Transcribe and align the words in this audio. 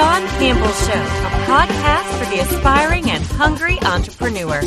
Sean 0.00 0.26
Campbell 0.38 0.72
Show, 0.72 0.92
a 0.92 1.44
podcast 1.44 2.18
for 2.18 2.24
the 2.34 2.40
aspiring 2.40 3.10
and 3.10 3.22
hungry 3.22 3.78
entrepreneur. 3.82 4.62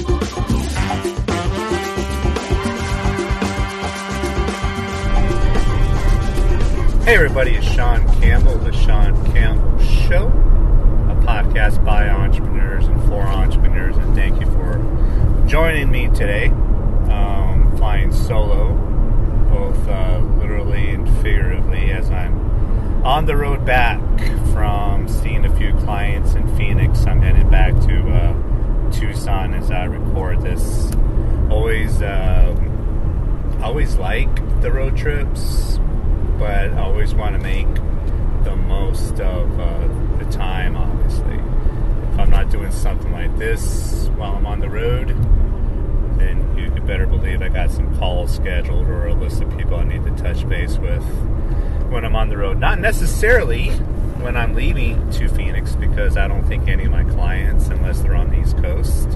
Hey 7.04 7.16
everybody, 7.16 7.56
it's 7.56 7.66
Sean 7.66 8.08
Campbell, 8.22 8.60
the 8.60 8.72
Sean 8.74 9.16
Campbell 9.34 9.80
Show, 9.80 10.28
a 10.28 11.16
podcast 11.26 11.84
by 11.84 12.10
entrepreneurs 12.10 12.86
and 12.86 13.02
for 13.06 13.24
entrepreneurs. 13.24 13.98
And 13.98 14.14
thank 14.14 14.40
you 14.40 14.46
for 14.52 15.48
joining 15.48 15.90
me 15.90 16.10
today. 16.10 16.50
Um, 17.10 17.76
flying 17.78 18.12
solo, 18.12 18.76
both 19.50 19.88
uh, 19.88 20.20
literally 20.38 20.92
and 20.92 21.10
figuratively, 21.24 21.90
as 21.90 22.12
I'm 22.12 23.04
on 23.04 23.26
the 23.26 23.36
road 23.36 23.66
back 23.66 24.00
from 24.54 25.10
seeing 25.10 25.44
a 25.44 25.58
few 25.58 25.74
clients 25.80 26.36
in 26.36 26.56
Phoenix. 26.56 27.06
I'm 27.06 27.22
headed 27.22 27.52
back 27.52 27.74
to 27.88 28.10
uh, 28.10 28.92
Tucson 28.92 29.54
as 29.54 29.72
I 29.72 29.86
record 29.86 30.42
this. 30.42 30.92
Always, 31.50 32.02
uh, 32.02 32.56
always 33.62 33.98
like 33.98 34.34
the 34.62 34.72
road 34.72 34.96
trips 34.96 35.80
but 36.44 36.72
I 36.74 36.82
always 36.82 37.14
want 37.14 37.36
to 37.36 37.42
make 37.42 37.74
the 38.44 38.56
most 38.56 39.20
of 39.22 39.60
uh, 39.60 39.88
the 40.18 40.30
time, 40.30 40.76
obviously. 40.76 41.36
If 41.36 42.20
I'm 42.20 42.30
not 42.30 42.50
doing 42.50 42.70
something 42.72 43.14
like 43.14 43.38
this 43.38 44.10
while 44.18 44.36
I'm 44.36 44.46
on 44.46 44.60
the 44.60 44.70
road, 44.70 45.10
then 46.20 46.58
you 46.58 46.70
better 46.82 47.08
believe 47.08 47.42
I 47.42 47.48
got 47.48 47.72
some 47.72 47.98
calls 47.98 48.36
scheduled 48.36 48.88
or 48.88 49.08
a 49.08 49.14
list 49.14 49.42
of 49.42 49.58
people 49.58 49.78
I 49.78 49.86
need 49.86 50.04
to 50.04 50.12
touch 50.22 50.48
base 50.50 50.78
with 50.78 51.04
when 51.90 52.04
I'm 52.04 52.16
on 52.16 52.28
the 52.28 52.36
road. 52.36 52.60
Not 52.60 52.80
necessarily 52.80 53.72
when 54.24 54.38
I'm 54.38 54.56
leaving 54.56 55.10
to 55.12 55.28
Phoenix, 55.28 55.76
because 55.76 56.16
I 56.16 56.30
don't 56.30 56.48
think 56.48 56.70
any 56.70 56.86
of 56.86 56.92
my 56.92 57.04
clients, 57.04 57.68
unless 57.68 58.00
they're 58.00 58.16
on 58.16 58.30
the 58.30 58.40
East 58.40 58.58
Coast, 58.58 59.10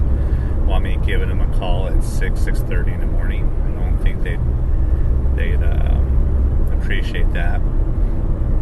want 0.66 0.84
me 0.84 0.98
giving 1.04 1.30
them 1.30 1.40
a 1.40 1.58
call 1.58 1.88
at 1.88 2.04
6, 2.04 2.38
6.30 2.38 2.92
in 2.94 3.00
the 3.00 3.06
morning. 3.06 3.46
I 3.66 3.80
don't 3.80 3.98
think 4.02 4.22
they'd, 4.22 4.40
they'd 5.34 5.64
uh, 5.64 6.78
appreciate 6.78 7.32
that. 7.32 7.58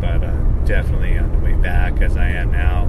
But 0.01 0.23
uh, 0.23 0.37
definitely 0.65 1.19
on 1.19 1.33
the 1.33 1.39
way 1.39 1.55
back, 1.55 2.01
as 2.01 2.17
I 2.17 2.29
am 2.29 2.53
now, 2.53 2.89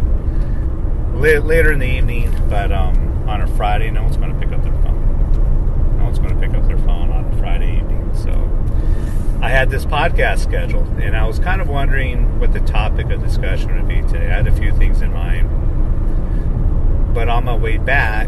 later 1.19 1.71
in 1.71 1.79
the 1.79 1.87
evening. 1.87 2.31
But 2.47 2.71
um, 2.71 3.27
on 3.27 3.41
a 3.41 3.47
Friday, 3.47 3.89
no 3.89 4.03
one's 4.03 4.17
going 4.17 4.33
to 4.33 4.39
pick 4.39 4.53
up 4.55 4.61
their 4.61 4.73
phone. 4.83 5.97
No 5.97 6.03
one's 6.03 6.19
going 6.19 6.39
to 6.39 6.47
pick 6.47 6.55
up 6.55 6.67
their 6.67 6.77
phone 6.77 7.09
on 7.09 7.25
a 7.25 7.37
Friday 7.37 7.77
evening. 7.77 8.11
So 8.15 8.31
I 9.47 9.51
had 9.51 9.69
this 9.69 9.85
podcast 9.85 10.39
scheduled, 10.39 10.89
and 10.99 11.15
I 11.15 11.25
was 11.25 11.39
kind 11.39 11.61
of 11.61 11.69
wondering 11.69 12.37
what 12.37 12.51
the 12.51 12.59
topic 12.59 13.09
of 13.11 13.23
discussion 13.23 13.73
would 13.75 13.87
be 13.87 14.01
today. 14.01 14.25
I 14.25 14.35
had 14.35 14.45
a 14.45 14.51
few 14.51 14.75
things 14.75 15.01
in 15.01 15.13
mind, 15.13 15.47
but 17.13 17.29
on 17.29 17.45
my 17.45 17.55
way 17.55 17.77
back 17.77 18.27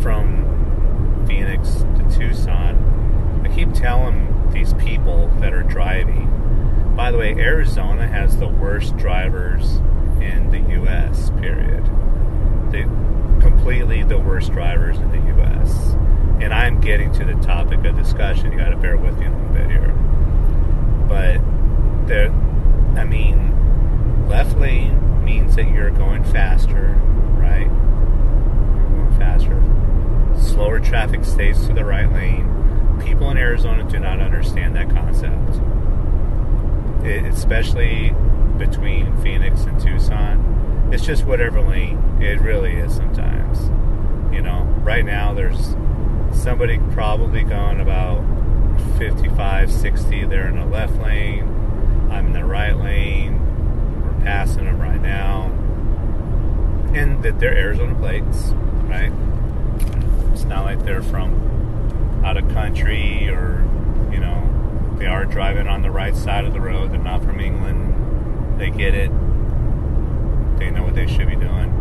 from 0.00 1.26
Phoenix 1.28 1.84
to 1.98 2.16
Tucson, 2.18 3.42
I 3.44 3.54
keep 3.54 3.74
telling 3.74 4.50
these 4.54 4.72
people 4.72 5.28
that 5.40 5.52
are 5.52 5.64
driving. 5.64 6.94
By 6.96 7.10
the 7.10 7.18
way, 7.18 7.34
Arizona 7.34 8.08
has 8.08 8.38
the 8.38 8.48
worst 8.48 8.96
drivers 8.96 9.76
in 10.18 10.48
the 10.50 10.60
U.S. 10.76 11.28
Period. 11.40 11.84
They 12.70 12.84
completely 13.42 14.02
the 14.02 14.16
worst 14.16 14.50
drivers 14.50 14.96
in 14.96 15.10
the 15.10 15.20
U.S. 15.34 15.94
And 16.40 16.54
I'm 16.54 16.80
getting 16.80 17.12
to 17.14 17.24
the 17.24 17.34
topic 17.34 17.84
of 17.84 17.96
discussion. 17.96 18.52
You 18.52 18.58
got 18.58 18.70
to 18.70 18.76
bear 18.76 18.96
with 18.96 19.18
me 19.18 19.26
a 19.26 19.30
little 19.30 19.54
bit 19.54 19.70
here. 19.70 19.92
But 21.08 21.40
there, 22.06 22.30
I 22.96 23.04
mean, 23.04 24.28
left 24.28 24.56
lane 24.58 25.24
means 25.24 25.56
that 25.56 25.68
you're 25.70 25.90
going 25.90 26.24
faster, 26.24 26.96
right? 27.36 27.66
You're 27.66 28.90
going 28.90 29.16
faster. 29.18 29.62
Slower 30.40 30.78
traffic 30.78 31.24
stays 31.24 31.66
to 31.66 31.72
the 31.72 31.84
right 31.84 32.10
lane 32.12 32.58
people 33.04 33.30
in 33.30 33.36
Arizona 33.36 33.88
do 33.88 33.98
not 33.98 34.20
understand 34.20 34.76
that 34.76 34.90
concept, 34.90 35.60
it, 37.04 37.24
especially 37.24 38.10
between 38.58 39.16
Phoenix 39.22 39.62
and 39.62 39.80
Tucson. 39.80 40.90
It's 40.92 41.04
just 41.04 41.24
whatever 41.24 41.60
lane. 41.60 41.98
It 42.20 42.40
really 42.40 42.72
is 42.74 42.94
sometimes. 42.94 43.70
You 44.34 44.42
know, 44.42 44.62
right 44.82 45.04
now 45.04 45.34
there's 45.34 45.74
somebody 46.32 46.78
probably 46.92 47.42
going 47.42 47.80
about 47.80 48.24
55, 48.98 49.70
60. 49.70 50.24
They're 50.26 50.48
in 50.48 50.58
the 50.58 50.66
left 50.66 50.96
lane. 50.96 51.44
I'm 52.10 52.28
in 52.28 52.32
the 52.32 52.44
right 52.44 52.76
lane. 52.76 53.38
We're 54.02 54.24
passing 54.24 54.64
them 54.64 54.80
right 54.80 55.00
now. 55.00 55.46
And 56.94 57.22
that 57.22 57.38
they're 57.38 57.56
Arizona 57.56 57.94
plates, 57.94 58.48
right? 58.84 59.12
It's 60.32 60.44
not 60.44 60.64
like 60.64 60.84
they're 60.84 61.02
from 61.02 62.24
out 62.24 62.36
of 62.36 62.48
country 62.50 63.28
or, 63.28 63.64
you 64.10 64.18
know, 64.18 64.94
they 64.98 65.06
are 65.06 65.24
driving 65.24 65.68
on 65.68 65.82
the 65.82 65.90
right 65.90 66.16
side 66.16 66.44
of 66.44 66.52
the 66.52 66.60
road. 66.60 66.92
They're 66.92 66.98
not 66.98 67.22
from 67.22 67.40
England. 67.40 68.58
They 68.58 68.70
get 68.70 68.94
it. 68.94 69.10
They 70.58 70.70
know 70.70 70.82
what 70.82 70.94
they 70.94 71.06
should 71.06 71.28
be 71.28 71.36
doing. 71.36 71.74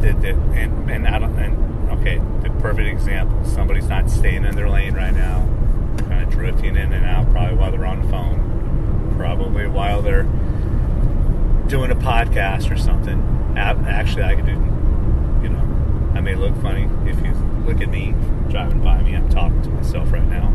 The, 0.00 0.30
and, 0.54 0.90
and 0.90 1.08
I 1.08 1.18
don't, 1.18 1.36
and 1.38 1.66
okay, 1.98 2.18
the 2.42 2.50
perfect 2.60 2.88
example. 3.06 3.44
Somebody's 3.44 3.88
not 3.88 4.10
staying 4.10 4.44
in 4.44 4.56
their 4.56 4.68
lane 4.68 4.94
right 4.94 5.14
now, 5.14 5.46
kind 6.08 6.24
of 6.24 6.30
drifting 6.30 6.74
in 6.74 6.92
and 6.92 7.06
out, 7.06 7.30
probably 7.30 7.54
while 7.54 7.70
they're 7.70 7.86
on 7.86 8.02
the 8.02 8.08
phone, 8.08 9.14
probably 9.16 9.68
while 9.68 10.02
they're 10.02 10.24
doing 11.68 11.92
a 11.92 11.94
podcast 11.94 12.68
or 12.68 12.76
something. 12.76 13.54
Actually, 13.56 14.24
I 14.24 14.34
could 14.34 14.46
do, 14.46 14.52
you 15.40 15.48
know, 15.48 16.12
I 16.16 16.20
may 16.20 16.34
look 16.34 16.60
funny 16.60 16.90
if 17.08 17.16
you 17.24 17.32
look 17.64 17.80
at 17.80 17.88
me 17.88 18.12
driving 18.50 18.82
by 18.82 19.00
me. 19.02 19.14
I'm 19.14 19.28
talking 19.28 19.62
to 19.62 19.70
myself 19.70 20.10
right 20.10 20.26
now. 20.26 20.48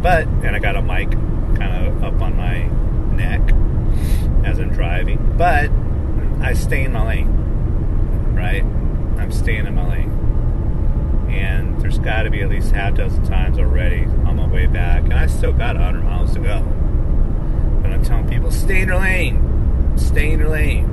But, 0.00 0.28
and 0.28 0.54
I 0.54 0.60
got 0.60 0.76
a 0.76 0.82
mic 0.82 1.10
kind 1.58 1.88
of 1.88 2.04
up 2.04 2.22
on 2.22 2.36
my 2.36 2.62
neck 3.16 3.40
as 4.44 4.60
I'm 4.60 4.70
driving. 4.70 5.34
But 5.36 5.70
I 6.40 6.52
stay 6.52 6.84
in 6.84 6.92
my 6.92 7.04
lane, 7.04 8.34
right? 8.36 8.62
I'm 9.20 9.32
staying 9.32 9.66
in 9.66 9.74
my 9.74 9.88
lane. 9.88 10.12
And 11.36 11.80
there's 11.80 11.98
got 11.98 12.22
to 12.22 12.30
be 12.30 12.42
at 12.42 12.48
least 12.48 12.72
half 12.72 12.94
dozen 12.94 13.24
times 13.26 13.58
already 13.58 14.04
on 14.04 14.36
my 14.36 14.46
way 14.46 14.66
back. 14.66 15.04
And 15.04 15.14
I 15.14 15.26
still 15.26 15.52
got 15.52 15.76
100 15.76 16.02
miles 16.02 16.32
to 16.34 16.40
go. 16.40 16.60
But 17.82 17.92
I'm 17.92 18.02
telling 18.02 18.28
people, 18.28 18.50
stay 18.50 18.82
in 18.82 18.88
your 18.88 18.98
lane. 18.98 19.96
Stay 19.96 20.32
in 20.32 20.40
your 20.40 20.48
lane. 20.48 20.92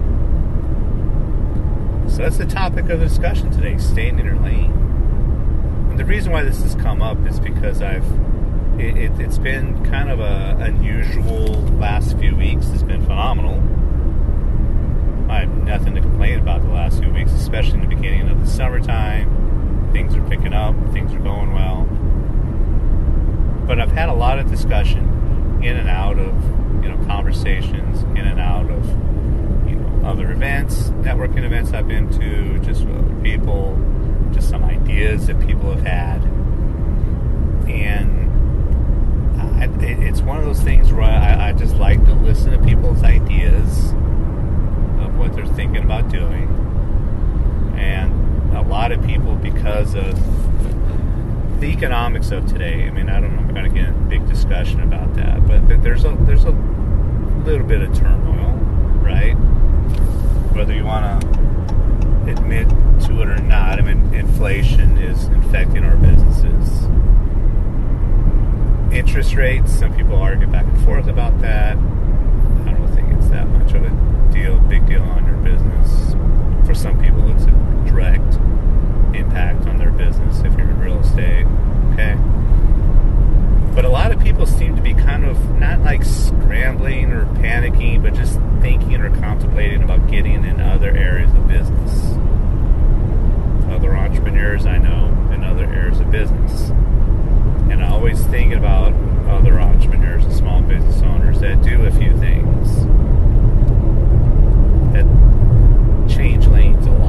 So 2.10 2.18
that's 2.18 2.38
the 2.38 2.46
topic 2.46 2.90
of 2.90 3.00
the 3.00 3.08
discussion 3.08 3.50
today 3.52 3.78
staying 3.78 4.20
in 4.20 4.26
your 4.26 4.40
lane. 4.40 4.72
And 5.90 6.00
the 6.00 6.06
reason 6.06 6.32
why 6.32 6.44
this 6.44 6.62
has 6.62 6.76
come 6.76 7.02
up 7.02 7.18
is 7.26 7.40
because 7.40 7.82
I've 7.82 8.06
it, 8.80 8.96
has 9.20 9.38
it, 9.38 9.44
been 9.44 9.84
kind 9.86 10.10
of 10.10 10.20
a 10.20 10.58
unusual 10.60 11.54
last 11.78 12.18
few 12.18 12.36
weeks. 12.36 12.68
It's 12.70 12.84
been 12.84 13.02
phenomenal. 13.04 13.60
I 15.32 15.42
have 15.42 15.64
nothing 15.64 15.96
to 15.96 16.02
complain 16.02 16.40
about 16.40 16.62
the 16.62 16.70
last 16.70 17.00
few 17.00 17.12
weeks, 17.12 17.32
especially 17.32 17.76
in 17.76 17.82
the 17.82 17.96
beginning 17.96 18.30
of 18.30 18.40
the 18.40 18.48
summertime. 18.48 19.43
Things 19.94 20.16
are 20.16 20.28
picking 20.28 20.54
up, 20.54 20.76
things 20.92 21.14
are 21.14 21.20
going 21.20 21.54
well. 21.54 21.86
But 23.66 23.80
I've 23.80 23.92
had 23.92 24.10
a 24.10 24.14
lot 24.14 24.40
of 24.40 24.52
discussion 24.52 25.62
in 25.64 25.78
and 25.78 25.88
out 25.88 26.20
of 26.20 26.34
you 26.84 26.90
know 26.90 26.98
conversations, 27.06 28.04
in 28.18 28.28
and 28.28 28.40
out 28.40 28.70
of 28.70 28.86
you 29.70 29.78
know 29.78 30.06
other 30.06 30.32
events, 30.32 30.90
networking 30.90 31.46
events 31.46 31.72
I've 31.72 31.88
been 31.88 32.10
to, 32.20 32.60
just 32.60 32.84
with 32.84 32.98
other 32.98 33.22
people 33.22 33.80
just 34.34 34.50
some 34.50 34.64
ideas 34.64 35.28
that 35.28 35.40
people 35.46 35.72
have 35.72 35.86
had. 35.86 36.24
And 37.70 38.32
I, 39.40 39.70
it's 39.80 40.22
one 40.22 40.38
of 40.38 40.46
those 40.46 40.62
things 40.62 40.92
where 40.92 41.04
I, 41.04 41.50
I 41.50 41.54
just 41.54 41.76
like 41.76 42.04
to 42.06 42.14
listen 42.14 42.52
to 42.52 42.60
people's 42.66 43.04
ideas 43.04 43.92
of 45.00 45.18
what 45.18 45.34
they're 45.34 45.46
thinking 45.46 45.84
about 45.84 46.10
doing. 46.10 46.53
A 48.56 48.62
lot 48.62 48.92
of 48.92 49.06
people, 49.06 49.36
because 49.36 49.94
of 49.94 51.60
the 51.60 51.68
economics 51.68 52.32
of 52.32 52.46
today, 52.48 52.86
I 52.88 52.92
mean, 52.92 53.10
I 53.10 53.20
don't 53.20 53.36
know 53.36 53.42
we're 53.48 53.54
going 53.54 53.74
to 53.74 53.80
get 53.80 53.90
a 53.90 53.94
big 53.94 54.28
discussion 54.28 54.82
about 54.82 55.14
that, 55.16 55.48
but 55.48 55.82
there's 55.84 56.04
a 56.06 56.16
there's 56.22 56.46
a 56.46 56.52
little 57.46 57.66
bit 57.68 57.82
of 57.82 57.96
turmoil, 57.98 58.58
right? 59.02 59.34
Whether 60.54 60.74
you 60.74 60.86
want 60.86 61.22
to 61.22 61.28
admit 62.32 62.68
to 62.70 63.22
it 63.22 63.28
or 63.28 63.42
not, 63.42 63.80
I 63.80 63.82
mean, 63.82 64.14
inflation 64.14 64.98
is 64.98 65.26
infecting 65.26 65.84
our 65.84 65.98
businesses. 65.98 66.86
Interest 68.94 69.34
rates, 69.36 69.72
some 69.72 69.96
people 69.96 70.16
argue 70.16 70.48
back 70.48 70.66
and 70.66 70.84
forth 70.86 71.08
about 71.08 71.40
that. 71.42 71.78
I 71.78 72.72
don't 72.72 72.92
think 72.94 73.12
it's 73.14 73.28
that 73.30 73.48
much 73.48 73.74
of 73.74 73.84
a 73.84 73.90
deal, 74.34 74.60
big 74.60 74.86
deal 74.86 75.02
on 75.02 75.26
your 75.26 75.38
business. 75.38 76.14
For 76.66 76.74
some 76.76 77.02
people, 77.02 77.30
it's 77.36 77.46
a 77.46 77.52
direct 77.90 78.40
impact 79.34 79.66
on 79.66 79.78
their 79.78 79.90
business 79.90 80.42
if 80.42 80.56
you're 80.56 80.70
in 80.70 80.80
real 80.80 81.00
estate. 81.00 81.46
Okay. 81.94 82.16
But 83.74 83.84
a 83.84 83.90
lot 83.90 84.12
of 84.12 84.22
people 84.22 84.46
seem 84.46 84.76
to 84.76 84.82
be 84.82 84.94
kind 84.94 85.26
of 85.26 85.60
not 85.60 85.80
like 85.80 86.04
scrambling 86.04 87.12
or 87.12 87.26
panicking, 87.38 88.04
but 88.04 88.14
just 88.14 88.40
thinking 88.62 89.02
or 89.02 89.10
contemplating 89.20 89.82
about 89.82 90.08
getting 90.08 90.46
in 90.46 90.62
other 90.62 90.92
areas 90.92 91.34
of 91.34 91.48
business. 91.48 92.12
Other 93.72 93.98
entrepreneurs 93.98 94.68
I 94.68 94.78
know 94.78 95.08
in 95.34 95.44
other 95.44 95.66
areas 95.66 96.00
of 96.00 96.12
business. 96.12 96.70
And 97.72 97.84
I 97.84 97.90
always 97.90 98.24
think 98.28 98.54
about 98.54 98.94
other 99.28 99.60
entrepreneurs 99.60 100.26
and 100.26 100.34
small 100.34 100.62
business 100.62 101.02
owners 101.02 101.40
that 101.40 101.64
do 101.64 101.84
a 101.86 101.92
few 101.92 102.16
things 102.20 102.86
that 104.94 105.06
change 106.16 106.46
lanes 106.46 106.86
a 106.86 106.92
lot 106.92 107.03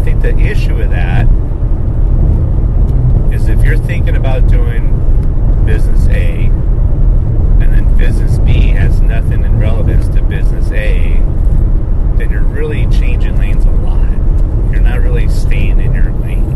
think 0.00 0.22
the 0.22 0.36
issue 0.38 0.76
with 0.76 0.90
that 0.90 1.26
is 3.32 3.48
if 3.48 3.62
you're 3.64 3.78
thinking 3.78 4.16
about 4.16 4.48
doing 4.48 4.88
business 5.66 6.06
A 6.08 6.46
and 7.60 7.72
then 7.72 7.96
business 7.96 8.38
B 8.38 8.68
has 8.68 9.00
nothing 9.00 9.44
in 9.44 9.58
relevance 9.58 10.08
to 10.08 10.22
business 10.22 10.70
A, 10.72 11.18
then 12.16 12.30
you're 12.30 12.42
really 12.42 12.86
changing 12.86 13.36
lanes 13.38 13.64
a 13.64 13.70
lot. 13.70 14.10
You're 14.72 14.80
not 14.80 15.00
really 15.00 15.28
staying 15.28 15.80
in 15.80 15.94
your 15.94 16.12
lane. 16.12 16.50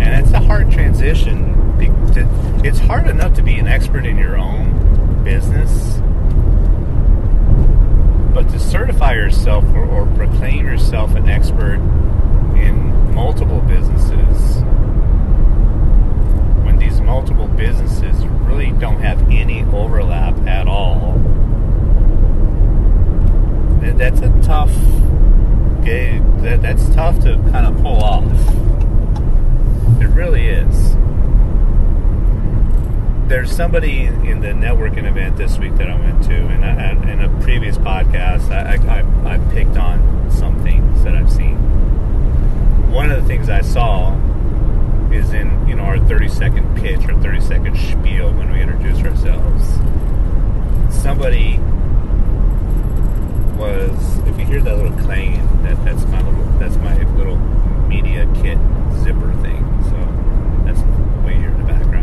And 0.00 0.24
it's 0.24 0.32
a 0.32 0.40
hard 0.40 0.70
transition. 0.70 1.52
It's 2.64 2.78
hard 2.78 3.08
enough 3.08 3.34
to 3.34 3.42
be 3.42 3.58
an 3.58 3.66
expert 3.66 4.06
in 4.06 4.16
your 4.16 4.38
own 4.38 5.22
business 5.22 6.00
but 8.34 8.48
to 8.50 8.58
certify 8.58 9.14
yourself 9.14 9.64
or, 9.66 9.84
or 9.84 10.06
proclaim 10.16 10.66
yourself 10.66 11.14
an 11.14 11.28
expert 11.28 11.76
in 12.56 13.14
multiple 13.14 13.60
businesses, 13.60 14.56
when 16.64 16.76
these 16.78 17.00
multiple 17.00 17.46
businesses 17.46 18.26
really 18.26 18.72
don't 18.72 19.00
have 19.00 19.22
any 19.30 19.62
overlap 19.72 20.36
at 20.48 20.66
all, 20.66 21.14
that's 23.96 24.20
a 24.20 24.42
tough 24.42 24.74
gig. 25.84 26.20
That, 26.42 26.62
that's 26.62 26.88
tough 26.94 27.20
to 27.20 27.36
kind 27.52 27.66
of 27.66 27.80
pull 27.82 28.02
off. 28.02 28.24
It 30.00 30.08
really 30.08 30.48
is. 30.48 30.96
There's 33.28 33.43
somebody 33.54 34.06
in 34.06 34.40
the 34.40 34.48
networking 34.48 35.08
event 35.08 35.36
this 35.36 35.58
week 35.58 35.76
that 35.76 35.88
I 35.88 35.96
went 35.96 36.24
to, 36.24 36.34
and 36.34 36.64
I, 36.64 36.90
in 37.12 37.20
a 37.20 37.28
previous 37.40 37.78
podcast, 37.78 38.50
I, 38.50 38.74
I, 38.92 39.34
I 39.34 39.38
picked 39.52 39.76
on 39.76 40.28
some 40.32 40.60
things 40.64 41.04
that 41.04 41.14
I've 41.14 41.30
seen. 41.30 41.54
One 42.90 43.12
of 43.12 43.22
the 43.22 43.28
things 43.28 43.48
I 43.48 43.60
saw 43.60 44.12
is 45.12 45.32
in 45.32 45.68
you 45.68 45.76
know 45.76 45.84
our 45.84 46.00
30 46.00 46.28
second 46.28 46.76
pitch 46.76 47.08
or 47.08 47.16
30 47.22 47.40
second 47.40 47.76
spiel 47.76 48.32
when 48.32 48.50
we 48.50 48.60
introduce 48.60 48.98
ourselves. 49.04 49.64
Somebody 50.92 51.58
was 53.56 54.18
if 54.26 54.36
you 54.36 54.46
hear 54.46 54.60
that 54.62 54.76
little 54.76 54.98
clang, 54.98 55.36
that 55.62 55.82
that's 55.84 56.04
my 56.06 56.20
little 56.22 56.44
that's 56.58 56.76
my 56.78 57.00
little 57.14 57.36
media 57.86 58.28
kit 58.42 58.58
zipper 59.04 59.32
thing. 59.42 59.62
So 59.84 59.96
that's 60.66 60.80
way 61.24 61.34
here 61.34 61.50
in 61.50 61.58
the 61.58 61.72
background. 61.72 61.94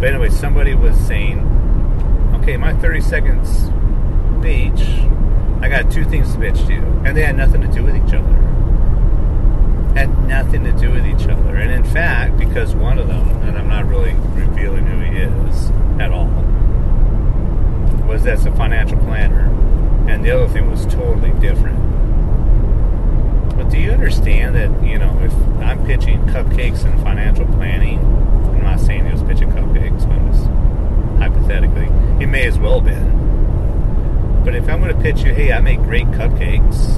But 0.00 0.08
anyway, 0.08 0.30
somebody 0.30 0.74
was 0.74 0.98
saying, 1.06 1.38
okay, 2.40 2.56
my 2.56 2.72
30 2.74 3.00
seconds 3.02 3.48
speech, 4.40 4.80
I 5.60 5.68
got 5.68 5.90
two 5.90 6.04
things 6.04 6.32
to 6.32 6.38
bitch 6.38 6.66
to, 6.66 6.74
and 7.06 7.16
they 7.16 7.22
had 7.22 7.36
nothing 7.36 7.60
to 7.60 7.68
do 7.68 7.84
with 7.84 7.94
each 7.94 8.14
other. 8.14 8.32
Had 9.94 10.26
nothing 10.26 10.64
to 10.64 10.72
do 10.72 10.90
with 10.90 11.06
each 11.06 11.28
other. 11.28 11.56
And 11.56 11.70
in 11.70 11.84
fact, 11.84 12.38
because 12.38 12.74
one 12.74 12.98
of 12.98 13.08
them, 13.08 13.28
and 13.42 13.58
I'm 13.58 13.68
not 13.68 13.86
really 13.86 14.14
revealing 14.32 14.86
who 14.86 15.00
he 15.00 15.18
is 15.18 15.70
at 16.00 16.10
all, 16.10 16.26
was 18.08 18.22
that's 18.22 18.46
a 18.46 18.52
financial 18.52 18.98
planner 18.98 19.50
and 20.10 20.24
the 20.24 20.30
other 20.32 20.48
thing 20.48 20.68
was 20.68 20.84
totally 20.86 21.30
different. 21.38 21.78
But 23.56 23.70
do 23.70 23.78
you 23.78 23.92
understand 23.92 24.56
that, 24.56 24.82
you 24.82 24.98
know, 24.98 25.16
if 25.22 25.32
I'm 25.62 25.86
pitching 25.86 26.20
cupcakes 26.26 26.84
and 26.84 27.00
financial 27.02 27.46
planning, 27.46 27.98
I'm 28.60 28.76
not 28.76 28.80
saying 28.80 29.06
he 29.06 29.12
was 29.12 29.22
pitching 29.22 29.50
cupcakes, 29.50 30.06
just 30.30 30.46
hypothetically, 31.18 31.88
he 32.18 32.26
may 32.26 32.46
as 32.46 32.58
well 32.58 32.80
have 32.80 32.84
been. 32.84 34.44
But 34.44 34.54
if 34.54 34.68
I'm 34.68 34.80
going 34.80 34.94
to 34.94 35.02
pitch 35.02 35.22
you, 35.22 35.34
hey, 35.34 35.52
I 35.52 35.60
make 35.60 35.78
great 35.80 36.06
cupcakes, 36.08 36.96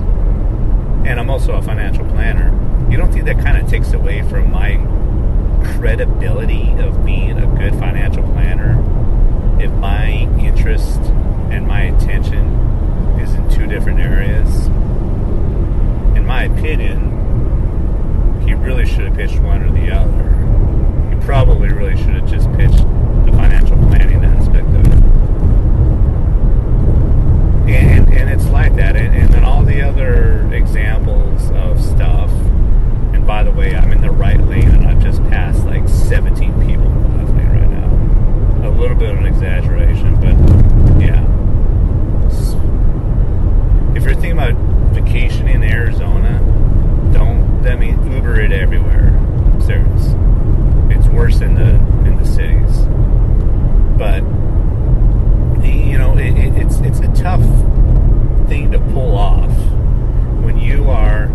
and 1.06 1.18
I'm 1.18 1.30
also 1.30 1.54
a 1.54 1.62
financial 1.62 2.04
planner, 2.06 2.50
you 2.90 2.96
don't 2.96 3.12
think 3.12 3.24
that 3.24 3.38
kind 3.38 3.56
of 3.62 3.68
takes 3.68 3.92
away 3.92 4.22
from 4.22 4.50
my 4.50 4.76
credibility 5.78 6.70
of 6.78 7.04
being 7.04 7.38
a 7.38 7.46
good 7.58 7.74
financial 7.78 8.22
planner 8.32 8.78
if 9.60 9.70
my 9.72 10.10
interest 10.40 11.00
and 11.50 11.66
my 11.66 11.82
attention 11.82 12.46
is 13.20 13.32
in 13.34 13.48
two 13.50 13.66
different 13.66 14.00
areas. 14.00 14.66
In 16.16 16.26
my 16.26 16.44
opinion, 16.44 17.10
he 18.46 18.54
really 18.54 18.86
should 18.86 19.06
have 19.06 19.14
pitched 19.14 19.38
one 19.38 19.62
or 19.62 19.70
the 19.72 19.90
other. 19.90 20.41
Probably 21.24 21.68
really 21.68 21.96
should 21.96 22.14
have 22.14 22.28
just 22.28 22.50
pitched 22.52 22.78
the 23.24 23.32
financial 23.32 23.76
planning 23.88 24.24
aspect 24.24 24.66
of 24.66 24.86
it. 24.86 25.02
And, 27.70 28.12
and 28.12 28.30
it's 28.30 28.46
like 28.48 28.74
that. 28.76 28.96
And, 28.96 29.14
and 29.14 29.32
then 29.32 29.44
all 29.44 29.64
the 29.64 29.82
other 29.82 30.52
examples 30.52 31.50
of 31.52 31.82
stuff. 31.82 32.30
And 33.12 33.26
by 33.26 33.42
the 33.42 33.52
way, 33.52 33.74
I'm 33.74 33.92
in 33.92 34.00
the 34.00 34.10
right 34.10 34.40
lane 34.40 34.70
and 34.70 34.86
I've 34.86 35.02
just 35.02 35.22
passed 35.24 35.64
like 35.64 35.88
17 35.88 36.52
people 36.66 36.86
in 36.86 37.02
the 37.02 37.24
left 37.24 37.36
lane 37.36 37.48
right 37.48 37.70
now. 37.70 38.68
A 38.68 38.70
little 38.70 38.96
bit 38.96 39.10
of 39.10 39.18
an 39.18 39.26
exaggeration, 39.26 40.14
but 40.16 41.02
yeah 41.02 41.32
if 44.02 44.06
you're 44.06 44.14
thinking 44.14 44.32
about 44.32 44.54
vacationing 44.94 45.56
in 45.56 45.62
Arizona, 45.62 46.40
don't. 47.12 47.64
I 47.64 47.76
mean, 47.76 48.12
Uber 48.12 48.40
it 48.40 48.50
everywhere. 48.50 49.10
Serious. 49.60 50.31
Worse 51.12 51.40
in 51.40 51.54
the 51.54 51.74
in 52.08 52.16
the 52.16 52.24
cities. 52.24 52.86
But 53.98 54.22
you 55.64 55.98
know, 55.98 56.16
it, 56.16 56.36
it, 56.36 56.56
it's 56.56 56.78
it's 56.80 57.00
a 57.00 57.12
tough 57.22 57.42
thing 58.48 58.72
to 58.72 58.80
pull 58.92 59.16
off 59.16 59.52
when 60.42 60.58
you 60.58 60.90
are 60.90 61.28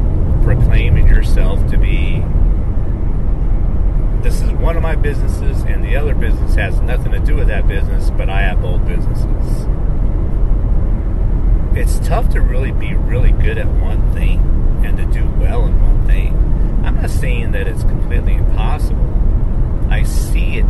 proclaiming 0.44 1.08
yourself 1.08 1.66
to 1.70 1.78
be. 1.78 2.24
This 4.22 4.42
is 4.42 4.52
one 4.52 4.76
of 4.76 4.84
my 4.84 4.96
businesses, 4.96 5.62
and 5.62 5.84
the 5.86 5.96
other 5.96 6.16
business 6.16 6.56
has 6.56 6.82
nothing 6.82 7.12
to 7.12 7.20
do 7.20 7.36
with 7.36 7.48
that 7.48 7.68
business, 7.68 8.10
but 8.10 8.30
I 8.30 8.42
have 8.42 8.62
both 8.62 8.86
businesses 8.86 9.68
it's 11.78 12.00
tough 12.00 12.30
to 12.30 12.42
really 12.42 12.72
be 12.72 12.96
really 12.96 13.32
good 13.32 13.58
at 13.58 13.68
one 13.68 14.12
thing 14.14 14.40
and 14.84 14.98
to 14.98 15.06
do 15.06 15.30
well 15.40 15.66
in 15.66 15.80
one 15.80 16.08
thing. 16.08 16.34
I'm 16.84 16.96
not 16.96 17.12
saying 17.12 17.52
that 17.52 17.68
it's 17.68 17.84
completely 17.84 18.34
impossible. 18.34 19.17
I 19.90 20.04
see 20.04 20.58
it 20.58 20.66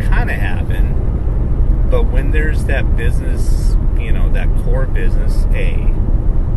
kind 0.00 0.30
of 0.30 0.36
happen, 0.36 1.88
but 1.90 2.04
when 2.04 2.30
there's 2.30 2.64
that 2.64 2.96
business, 2.96 3.76
you 3.98 4.12
know, 4.12 4.30
that 4.30 4.48
core 4.64 4.86
business 4.86 5.44
A, 5.54 5.74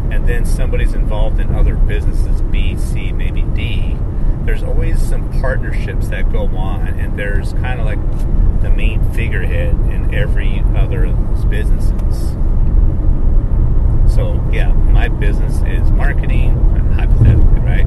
and 0.10 0.28
then 0.28 0.46
somebody's 0.46 0.94
involved 0.94 1.40
in 1.40 1.54
other 1.54 1.76
businesses 1.76 2.42
B, 2.44 2.78
C, 2.78 3.12
maybe 3.12 3.42
D, 3.42 3.98
there's 4.46 4.64
always 4.64 5.02
some 5.02 5.30
partnerships 5.42 6.08
that 6.08 6.32
go 6.32 6.48
on, 6.56 6.88
and 6.88 7.20
there's 7.20 7.52
kind 7.54 7.82
of 7.82 7.86
like 7.86 8.00
the 8.62 8.70
main 8.70 9.04
figurehead 9.12 9.74
in 9.92 10.16
every 10.16 10.64
other 10.76 11.06
of 11.06 11.18
those 11.28 11.46
businesses. 11.46 12.32
So 14.16 14.42
yeah, 14.52 14.72
my 14.72 15.10
business 15.10 15.58
is 15.64 15.92
marketing, 15.92 16.56
hypothetically, 16.94 17.60
right? 17.60 17.86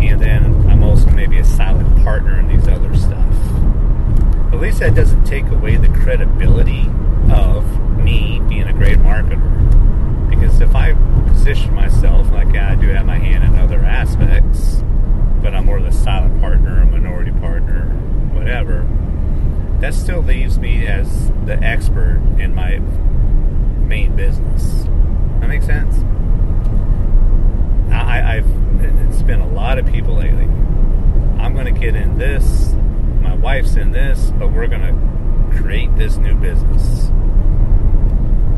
And 0.00 0.20
then 0.20 0.67
I'm 0.82 1.16
maybe 1.16 1.38
a 1.38 1.44
silent 1.44 2.04
partner 2.04 2.38
in 2.38 2.46
these 2.46 2.68
other 2.68 2.94
stuff. 2.94 3.34
At 4.52 4.60
least 4.60 4.78
that 4.78 4.94
doesn't 4.94 5.24
take 5.24 5.46
away 5.46 5.76
the 5.76 5.88
credibility 5.88 6.88
of 7.30 7.98
me 7.98 8.40
being 8.48 8.68
a 8.68 8.72
great 8.72 8.98
marketer. 8.98 9.40
Because 10.30 10.60
if 10.60 10.74
I 10.74 10.94
position 11.28 11.74
myself 11.74 12.30
like 12.30 12.54
I 12.56 12.76
do 12.76 12.88
have 12.88 13.06
my 13.06 13.18
hand 13.18 13.44
in 13.44 13.58
other 13.58 13.80
aspects, 13.80 14.82
but 15.42 15.54
I'm 15.54 15.66
more 15.66 15.78
of 15.78 15.84
a 15.84 15.92
silent 15.92 16.40
partner, 16.40 16.80
a 16.80 16.86
minority 16.86 17.32
partner, 17.32 17.86
whatever, 18.32 18.86
that 19.80 19.94
still 19.94 20.22
leaves 20.22 20.58
me 20.58 20.86
as 20.86 21.30
the 21.44 21.58
expert 21.62 22.20
in 22.38 22.54
my 22.54 22.78
main 23.86 24.14
business. 24.14 24.84
That 25.40 25.48
makes 25.48 25.66
sense. 25.66 25.96
I, 27.92 28.36
I've 28.36 28.68
it's 29.08 29.22
been 29.22 29.40
a 29.40 29.48
lot 29.48 29.78
of 29.78 29.86
people 29.86 30.14
lately. 30.14 30.48
I'm 31.38 31.54
going 31.54 31.72
to 31.72 31.80
get 31.80 31.94
in 31.94 32.18
this. 32.18 32.72
My 33.20 33.34
wife's 33.34 33.76
in 33.76 33.92
this, 33.92 34.30
but 34.38 34.52
we're 34.52 34.66
going 34.66 34.82
to 34.82 35.58
create 35.58 35.94
this 35.96 36.16
new 36.16 36.34
business. 36.34 37.10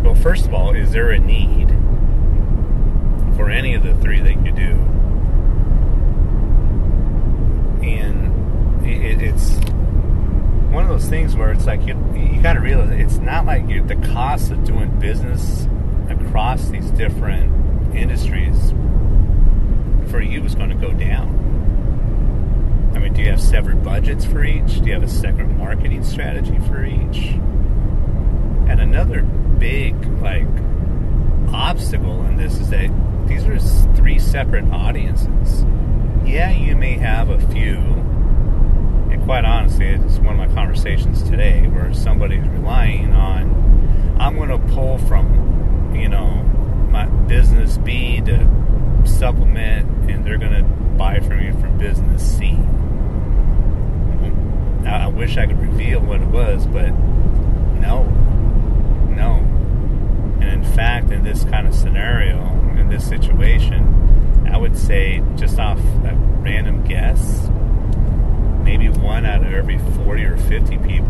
Well, 0.02 0.14
first 0.14 0.46
of 0.46 0.54
all, 0.54 0.74
is 0.74 0.92
there 0.92 1.10
a 1.10 1.18
need 1.18 1.68
for 3.36 3.50
any 3.50 3.74
of 3.74 3.82
the 3.82 3.94
three 3.96 4.20
that 4.20 4.44
you 4.44 4.52
do? 4.52 4.72
And 7.82 8.86
it, 8.86 9.22
it's 9.22 9.58
one 10.70 10.84
of 10.84 10.88
those 10.88 11.08
things 11.08 11.36
where 11.36 11.50
it's 11.50 11.66
like 11.66 11.86
you 11.86 11.96
you 12.14 12.40
got 12.40 12.54
to 12.54 12.60
realize 12.60 12.90
it's 12.92 13.18
not 13.18 13.44
like 13.44 13.68
you, 13.68 13.84
the 13.84 13.96
cost 13.96 14.50
of 14.50 14.64
doing 14.64 14.98
business 14.98 15.66
across 16.08 16.68
these 16.68 16.90
different 16.92 17.94
industries 17.94 18.70
for 20.10 20.20
you 20.20 20.44
is 20.44 20.54
going 20.54 20.70
to 20.70 20.76
go 20.76 20.92
down. 20.92 21.39
I 22.94 22.98
mean, 22.98 23.12
do 23.12 23.22
you 23.22 23.30
have 23.30 23.40
separate 23.40 23.82
budgets 23.82 24.24
for 24.24 24.44
each? 24.44 24.80
Do 24.80 24.86
you 24.86 24.94
have 24.94 25.02
a 25.02 25.08
separate 25.08 25.48
marketing 25.48 26.04
strategy 26.04 26.58
for 26.68 26.84
each? 26.84 27.34
And 28.68 28.80
another 28.80 29.22
big 29.22 29.94
like 30.20 30.46
obstacle 31.52 32.24
in 32.24 32.36
this 32.36 32.58
is 32.58 32.70
that 32.70 32.90
these 33.26 33.44
are 33.46 33.58
three 33.94 34.18
separate 34.18 34.64
audiences. 34.72 35.64
Yeah, 36.24 36.50
you 36.50 36.76
may 36.76 36.94
have 36.94 37.30
a 37.30 37.40
few, 37.48 37.76
and 39.10 39.22
quite 39.24 39.44
honestly, 39.44 39.86
it's 39.86 40.18
one 40.18 40.38
of 40.38 40.48
my 40.48 40.54
conversations 40.54 41.22
today 41.22 41.66
where 41.68 41.92
somebody's 41.94 42.46
relying 42.48 43.12
on, 43.12 44.16
I'm 44.20 44.36
going 44.36 44.50
to 44.50 44.58
pull 44.74 44.98
from 44.98 45.50
you 45.94 46.08
know, 46.08 46.42
my 46.90 47.06
business 47.06 47.78
B 47.78 48.20
to 48.22 49.02
supplement, 49.04 50.10
and 50.10 50.24
they're 50.24 50.38
going 50.38 50.52
to 50.52 50.89
buy 51.00 51.18
from 51.20 51.40
you 51.40 51.50
from 51.54 51.78
business 51.78 52.36
C. 52.36 52.58
I, 54.86 55.06
wish 55.06 55.38
I 55.38 55.46
could 55.46 55.58
reveal 55.58 55.98
what 56.00 56.20
it 56.20 56.28
was, 56.28 56.66
but 56.66 56.90
no, 57.80 58.04
no. 59.08 59.36
And 60.42 60.62
in 60.62 60.62
fact, 60.62 61.10
in 61.10 61.24
this 61.24 61.44
kind 61.44 61.66
of 61.66 61.74
scenario, 61.74 62.38
in 62.78 62.90
this 62.90 63.08
situation, 63.08 64.44
I 64.52 64.58
would 64.58 64.76
say 64.76 65.22
just 65.36 65.58
off 65.58 65.78
a 65.78 66.14
random 66.42 66.86
guess, 66.86 67.48
maybe 68.62 68.90
one 68.90 69.24
out 69.24 69.42
of 69.42 69.54
every 69.54 69.78
40 69.78 70.24
or 70.24 70.36
50 70.36 70.76
people 70.80 71.06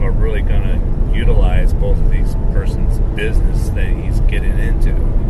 are 0.00 0.12
really 0.12 0.42
going 0.42 0.62
to 0.62 1.16
utilize 1.16 1.74
both 1.74 1.98
of 1.98 2.08
these 2.12 2.36
persons' 2.52 3.00
business 3.16 3.70
that 3.70 3.88
he's 3.88 4.20
getting 4.20 4.56
into. 4.60 5.27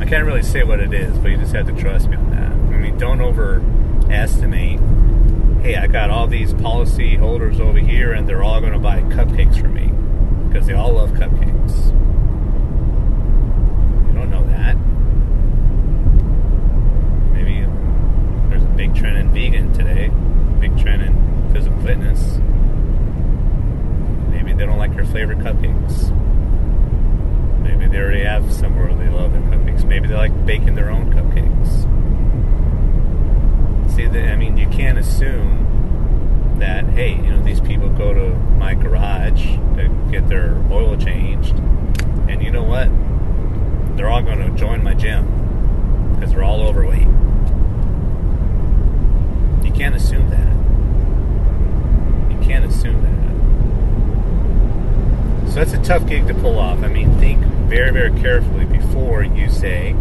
I 0.00 0.04
can't 0.04 0.24
really 0.26 0.42
say 0.42 0.62
what 0.62 0.80
it 0.80 0.92
is, 0.92 1.18
but 1.18 1.30
you 1.30 1.36
just 1.36 1.54
have 1.54 1.66
to 1.66 1.72
trust 1.72 2.08
me 2.08 2.16
on 2.16 2.30
that. 2.30 2.52
I 2.52 2.78
mean, 2.78 2.96
don't 2.98 3.20
overestimate. 3.20 4.78
Hey, 5.62 5.76
I 5.76 5.86
got 5.86 6.10
all 6.10 6.26
these 6.26 6.52
policy 6.54 7.16
holders 7.16 7.58
over 7.58 7.78
here, 7.78 8.12
and 8.12 8.28
they're 8.28 8.42
all 8.42 8.60
going 8.60 8.72
to 8.72 8.78
buy 8.78 9.00
cupcakes 9.02 9.60
for 9.60 9.68
me 9.68 9.90
because 10.48 10.66
they 10.66 10.74
all 10.74 10.92
love 10.92 11.10
cupcakes. 11.10 11.86
You 14.06 14.12
don't 14.12 14.30
know 14.30 14.44
that. 14.46 14.76
Maybe 17.32 17.66
there's 18.48 18.62
a 18.62 18.74
big 18.76 18.94
trend 18.94 19.16
in 19.16 19.32
vegan 19.32 19.72
today, 19.72 20.10
big 20.60 20.78
trend 20.78 21.02
in 21.02 21.52
physical 21.52 21.80
fitness. 21.80 22.38
Maybe 24.30 24.52
they 24.52 24.66
don't 24.66 24.78
like 24.78 24.94
your 24.94 25.06
flavored 25.06 25.38
cupcakes. 25.38 26.12
Maybe 27.62 27.88
they 27.88 27.98
already 27.98 28.22
have 28.22 28.52
somewhere 28.52 28.94
they 28.94 29.08
love 29.08 29.32
their 29.32 29.42
cupcakes. 29.42 29.75
Maybe 29.86 30.08
they 30.08 30.14
like 30.14 30.44
baking 30.44 30.74
their 30.74 30.90
own 30.90 31.12
cupcakes. 31.12 31.86
See, 33.94 34.06
that 34.06 34.32
I 34.32 34.36
mean, 34.36 34.56
you 34.56 34.68
can't 34.68 34.98
assume 34.98 36.56
that 36.58 36.84
hey, 36.86 37.14
you 37.16 37.30
know, 37.30 37.42
these 37.42 37.60
people 37.60 37.88
go 37.90 38.12
to 38.12 38.34
my 38.58 38.74
garage 38.74 39.44
to 39.76 39.88
get 40.10 40.28
their 40.28 40.56
oil 40.70 40.96
changed, 40.96 41.54
and 42.28 42.42
you 42.42 42.50
know 42.50 42.64
what? 42.64 42.88
They're 43.96 44.08
all 44.08 44.22
going 44.22 44.38
to 44.38 44.50
join 44.58 44.82
my 44.82 44.94
gym 44.94 46.14
because 46.14 46.32
they're 46.32 46.44
all 46.44 46.60
overweight. 46.62 47.08
You 49.64 49.72
can't 49.72 49.94
assume 49.94 50.28
that. 50.30 50.52
You 52.30 52.38
can't 52.46 52.64
assume 52.64 53.02
that. 53.02 53.16
So 55.48 55.54
that's 55.54 55.72
a 55.72 55.82
tough 55.82 56.06
gig 56.06 56.26
to 56.26 56.34
pull 56.34 56.58
off. 56.58 56.82
I 56.82 56.88
mean, 56.88 57.18
think 57.18 57.42
very, 57.68 57.90
very 57.90 58.10
carefully 58.20 58.65
before 58.78 59.22
you 59.22 59.48
say, 59.48 59.94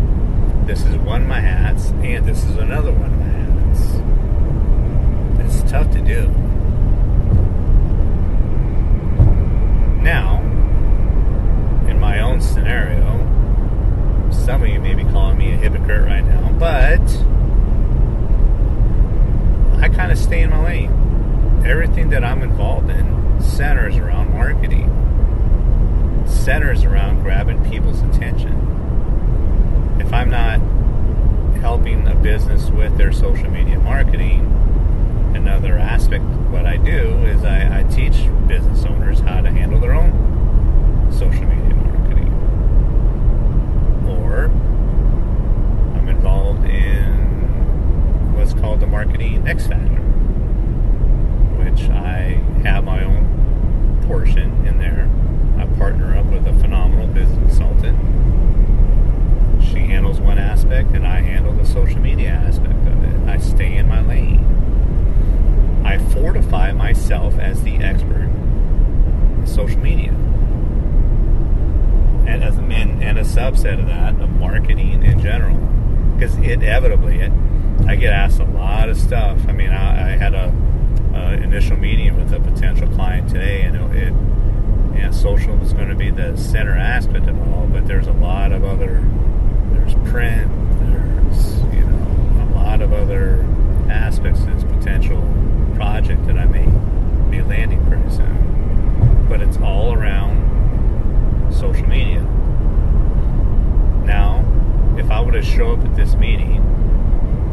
this 0.65 0.83
is 0.83 0.95
one 0.97 1.21
of 1.23 1.27
my 1.27 1.39
hats 1.39 1.91
and 2.03 2.25
this 2.25 2.43
is 2.43 2.55
another 2.57 2.91
one 2.91 3.13
of 3.13 3.19
my 3.19 3.25
hats. 3.25 3.81
It's 5.61 5.71
tough 5.71 5.91
to 5.91 6.01
do. 6.01 6.27
Now, 10.01 10.41
in 11.87 11.99
my 11.99 12.19
own 12.19 12.41
scenario, 12.41 13.03
some 14.31 14.63
of 14.63 14.69
you 14.69 14.79
may 14.79 14.93
be 14.93 15.03
calling 15.03 15.37
me 15.37 15.53
a 15.53 15.57
hypocrite 15.57 16.03
right 16.03 16.25
now, 16.25 16.51
but 16.59 17.01
I 19.81 19.89
kind 19.89 20.11
of 20.11 20.17
stay 20.17 20.41
in 20.41 20.49
my 20.49 20.63
lane. 20.63 20.91
Everything 21.65 22.09
that 22.09 22.23
I'm 22.23 22.41
involved 22.41 22.89
in 22.89 23.41
centers 23.41 23.97
around 23.97 24.33
marketing, 24.33 24.89
centers 26.27 26.83
around 26.83 27.21
grabbing 27.21 27.63
people's 27.69 28.01
attention. 28.01 28.64
If 30.05 30.13
I'm 30.13 30.29
not 30.29 30.59
helping 31.61 32.07
a 32.07 32.13
business 32.13 32.69
with 32.69 32.95
their 32.95 33.11
social 33.11 33.49
media 33.49 33.79
marketing, 33.79 34.41
another 35.35 35.79
aspect 35.79 36.23
what 36.51 36.65
I 36.67 36.77
do 36.77 37.25
is 37.25 37.43
I, 37.43 37.79
I 37.79 37.83
teach 37.83 38.13
business 38.47 38.85
owners 38.85 39.19
how 39.21 39.41
to 39.41 39.49
handle 39.49 39.79
their 39.79 39.93
own 39.93 41.11
social 41.11 41.43
media 41.45 41.73
marketing. 41.75 42.31
Or 44.07 44.45
I'm 45.97 46.07
involved 46.07 46.65
in 46.65 48.35
what's 48.35 48.53
called 48.53 48.79
the 48.79 48.87
Marketing 48.87 49.47
X 49.47 49.65
Factor, 49.65 50.01
which 51.63 51.89
I 51.89 52.39
have 52.63 52.83
my 52.83 53.03
own 53.03 54.03
portion 54.07 54.67
in 54.67 54.77
there. 54.77 55.09
I 55.57 55.65
partner 55.77 56.15
up 56.15 56.27
with 56.27 56.45
a 56.45 56.53
phenomenal 56.59 57.07
business 57.07 57.39
consultant. 57.39 57.97
She 59.63 59.79
handles 59.79 60.19
one 60.19 60.37
aspect, 60.37 60.91
and 60.91 61.07
I 61.07 61.21
handle 61.21 61.53
the 61.53 61.65
social 61.65 61.99
media 61.99 62.29
aspect 62.29 62.87
of 62.87 63.03
it. 63.03 63.29
I 63.29 63.39
stay 63.39 63.75
in 63.77 63.87
my 63.87 64.01
lane. 64.01 64.43
I 65.83 65.97
fortify 66.13 66.71
myself 66.71 67.39
as 67.39 67.63
the 67.63 67.77
expert 67.77 68.29
in 69.37 69.43
social 69.47 69.79
media. 69.79 70.11
And, 72.27 72.43
as, 72.43 72.57
and, 72.57 73.03
and 73.03 73.17
a 73.17 73.23
subset 73.23 73.79
of 73.79 73.87
that, 73.87 74.19
of 74.21 74.29
marketing 74.31 75.03
in 75.03 75.19
general. 75.19 75.57
Because 76.15 76.35
inevitably, 76.35 77.21
it, 77.21 77.31
I 77.87 77.95
get 77.95 78.13
asked 78.13 78.39
a 78.39 78.45
lot 78.45 78.89
of 78.89 78.97
stuff. 78.97 79.39
I 79.47 79.51
mean, 79.51 79.71
I, 79.71 80.13
I 80.13 80.15
had 80.15 80.33
a, 80.35 80.53
a 81.15 81.33
initial 81.33 81.77
meeting 81.77 82.15
with 82.15 82.31
a 82.33 82.39
potential 82.39 82.87
client 82.89 83.29
today, 83.29 83.63
and 83.63 83.75
it, 83.75 84.09
it 84.09 84.13
yeah, 84.95 85.11
social 85.25 85.59
is 85.63 85.73
going 85.73 85.89
to 85.89 85.95
be 85.95 86.11
the 86.11 86.37
center 86.37 86.77
aspect 86.77 87.27
of 87.27 87.35
it 87.35 87.47
all, 87.47 87.65
but 87.65 87.87
there's 87.87 88.05
a 88.05 88.13
lot 88.13 88.51
of 88.51 88.63
other, 88.63 89.03
there's 89.71 89.95
print, 90.07 90.47
there's, 90.81 91.63
you 91.73 91.81
know, 91.81 92.43
a 92.43 92.53
lot 92.53 92.79
of 92.79 92.93
other 92.93 93.43
aspects 93.89 94.41
to 94.41 94.53
this 94.53 94.63
potential 94.63 95.19
project 95.73 96.27
that 96.27 96.37
I 96.37 96.45
may 96.45 96.65
be 97.31 97.41
landing 97.41 97.83
pretty 97.87 98.07
soon. 98.11 99.25
But 99.27 99.41
it's 99.41 99.57
all 99.57 99.93
around 99.93 101.51
social 101.51 101.87
media. 101.87 102.21
Now, 104.05 104.45
if 104.95 105.09
I 105.09 105.21
would 105.21 105.33
have 105.33 105.43
showed 105.43 105.79
up 105.79 105.85
at 105.85 105.95
this 105.95 106.13
meeting, 106.13 106.61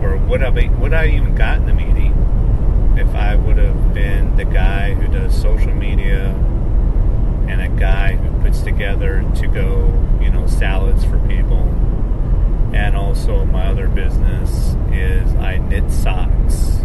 or 0.03 0.19
would 0.19 0.43
I 0.43 0.51
be, 0.51 0.69
would 0.69 0.93
I 0.93 1.07
even 1.07 1.35
got 1.35 1.57
in 1.57 1.65
the 1.65 1.73
meeting 1.73 2.13
if 2.99 3.15
I 3.15 3.35
would 3.35 3.57
have 3.57 3.95
been 3.95 4.37
the 4.37 4.45
guy 4.45 4.93
who 4.93 5.11
does 5.11 5.35
social 5.35 5.73
media 5.73 6.35
and 7.49 7.61
a 7.61 7.69
guy 7.69 8.15
who 8.15 8.43
puts 8.43 8.61
together 8.61 9.25
to 9.37 9.47
go, 9.47 9.87
you 10.21 10.31
know, 10.31 10.47
salads 10.47 11.05
for 11.05 11.19
people. 11.27 11.61
And 12.75 12.97
also 12.97 13.45
my 13.45 13.67
other 13.67 13.89
business 13.89 14.77
is 14.91 15.35
I 15.37 15.59
knit 15.59 15.91
socks. 15.91 16.79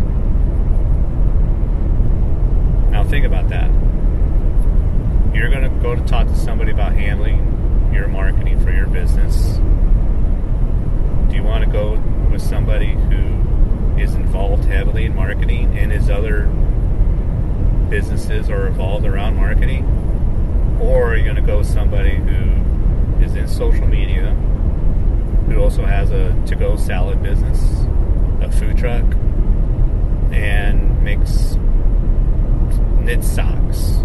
Now 2.91 3.03
think 3.03 3.25
about 3.25 3.49
that. 3.49 3.69
You're 5.33 5.49
going 5.49 5.63
to 5.63 5.81
go 5.81 5.95
to 5.95 6.01
talk 6.05 6.27
to 6.27 6.35
somebody 6.35 6.71
about 6.71 6.93
handling 6.93 7.91
your 7.93 8.07
marketing 8.07 8.59
for 8.59 8.71
your 8.71 8.87
business. 8.87 9.57
Do 11.29 11.35
you 11.35 11.43
want 11.43 11.63
to 11.63 11.69
go 11.69 11.97
with 12.31 12.41
somebody 12.41 12.93
who 12.93 13.99
is 13.99 14.13
involved 14.15 14.65
heavily 14.65 15.05
in 15.05 15.15
marketing 15.15 15.77
and 15.77 15.91
his 15.91 16.09
other 16.09 16.47
businesses 17.89 18.49
are 18.49 18.67
evolved 18.67 19.05
around 19.05 19.35
marketing? 19.35 19.96
Or 20.79 21.11
are 21.11 21.15
you 21.15 21.23
going 21.23 21.35
to 21.35 21.41
go 21.41 21.57
with 21.57 21.67
somebody 21.67 22.15
who 22.15 23.23
is 23.23 23.35
in 23.35 23.47
social 23.47 23.87
media, 23.87 24.31
who 25.47 25.59
also 25.59 25.83
has 25.85 26.11
a 26.11 26.39
to 26.45 26.55
go 26.55 26.75
salad 26.75 27.23
business, 27.23 27.59
a 28.41 28.51
food 28.51 28.77
truck, 28.77 29.03
and 30.31 31.03
makes 31.03 31.55
knit 33.01 33.23
socks? 33.23 34.01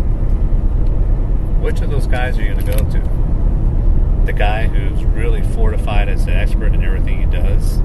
Which 1.60 1.80
of 1.82 1.90
those 1.90 2.06
guys 2.06 2.38
are 2.38 2.42
you 2.42 2.54
going 2.54 2.64
to 2.64 2.72
go 2.72 2.78
to? 2.78 4.24
The 4.24 4.32
guy 4.32 4.66
who's 4.66 5.04
really 5.04 5.42
fortified 5.42 6.08
as 6.08 6.24
an 6.24 6.30
expert 6.30 6.74
in 6.74 6.82
everything 6.82 7.20
he 7.20 7.26
does, 7.26 7.82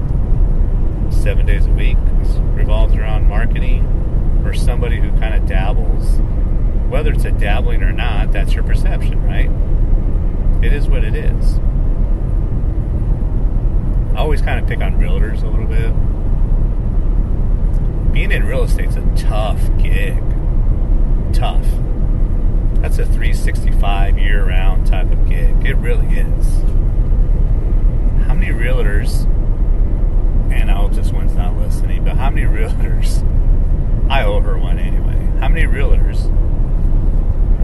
seven 1.22 1.44
days 1.44 1.66
a 1.66 1.70
week, 1.70 1.98
revolves 2.54 2.94
around 2.94 3.28
marketing, 3.28 3.84
or 4.46 4.54
somebody 4.54 4.98
who 4.98 5.10
kind 5.18 5.34
of 5.34 5.46
dabbles 5.46 6.20
whether 6.88 7.12
it's 7.12 7.24
a 7.24 7.30
dabbling 7.30 7.82
or 7.82 7.92
not, 7.92 8.32
that's 8.32 8.54
your 8.54 8.64
perception, 8.64 9.22
right? 9.24 9.50
It 10.64 10.72
is 10.72 10.88
what 10.88 11.04
it 11.04 11.14
is. 11.14 11.58
I 14.14 14.20
always 14.20 14.40
kind 14.42 14.58
of 14.58 14.66
pick 14.66 14.80
on 14.80 14.94
realtors 14.94 15.42
a 15.42 15.46
little 15.46 15.66
bit. 15.66 15.92
Being 18.12 18.32
in 18.32 18.44
real 18.44 18.64
estate's 18.64 18.96
a 18.96 19.02
tough 19.16 19.60
gig. 19.80 20.16
Tough. 21.32 21.66
That's 22.80 22.98
a 22.98 23.04
365 23.04 24.18
year 24.18 24.44
round 24.44 24.86
type 24.86 25.12
of 25.12 25.28
gig. 25.28 25.64
It 25.66 25.76
really 25.76 26.06
is. 26.18 26.58
How 28.26 28.34
many 28.34 28.50
realtors, 28.50 29.24
and 30.50 30.70
I 30.70 30.74
hope 30.74 30.94
this 30.94 31.12
one's 31.12 31.34
not 31.34 31.56
listening, 31.56 32.04
but 32.04 32.16
how 32.16 32.30
many 32.30 32.46
realtors, 32.46 33.22
I 34.10 34.24
owe 34.24 34.40
her 34.40 34.58
one 34.58 34.78
anyway, 34.78 35.38
how 35.38 35.48
many 35.48 35.66
realtors 35.66 36.26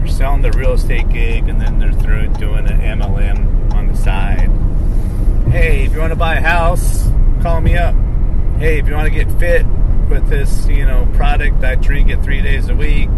selling 0.07 0.41
the 0.41 0.51
real 0.51 0.73
estate 0.73 1.09
gig 1.09 1.47
and 1.47 1.59
then 1.59 1.79
they're 1.79 1.93
through 1.93 2.27
doing 2.33 2.67
an 2.67 2.79
MLM 2.99 3.73
on 3.73 3.87
the 3.87 3.95
side. 3.95 4.49
Hey, 5.51 5.85
if 5.85 5.93
you 5.93 5.99
want 5.99 6.11
to 6.11 6.17
buy 6.17 6.35
a 6.35 6.41
house, 6.41 7.07
call 7.41 7.61
me 7.61 7.77
up. 7.77 7.95
Hey, 8.57 8.79
if 8.79 8.87
you 8.87 8.93
want 8.93 9.07
to 9.07 9.13
get 9.13 9.31
fit 9.39 9.65
with 10.09 10.27
this, 10.29 10.67
you 10.67 10.85
know, 10.85 11.07
product 11.13 11.63
I 11.63 11.75
drink 11.75 12.09
it 12.09 12.21
three 12.21 12.41
days 12.41 12.69
a 12.69 12.75
week, 12.75 13.09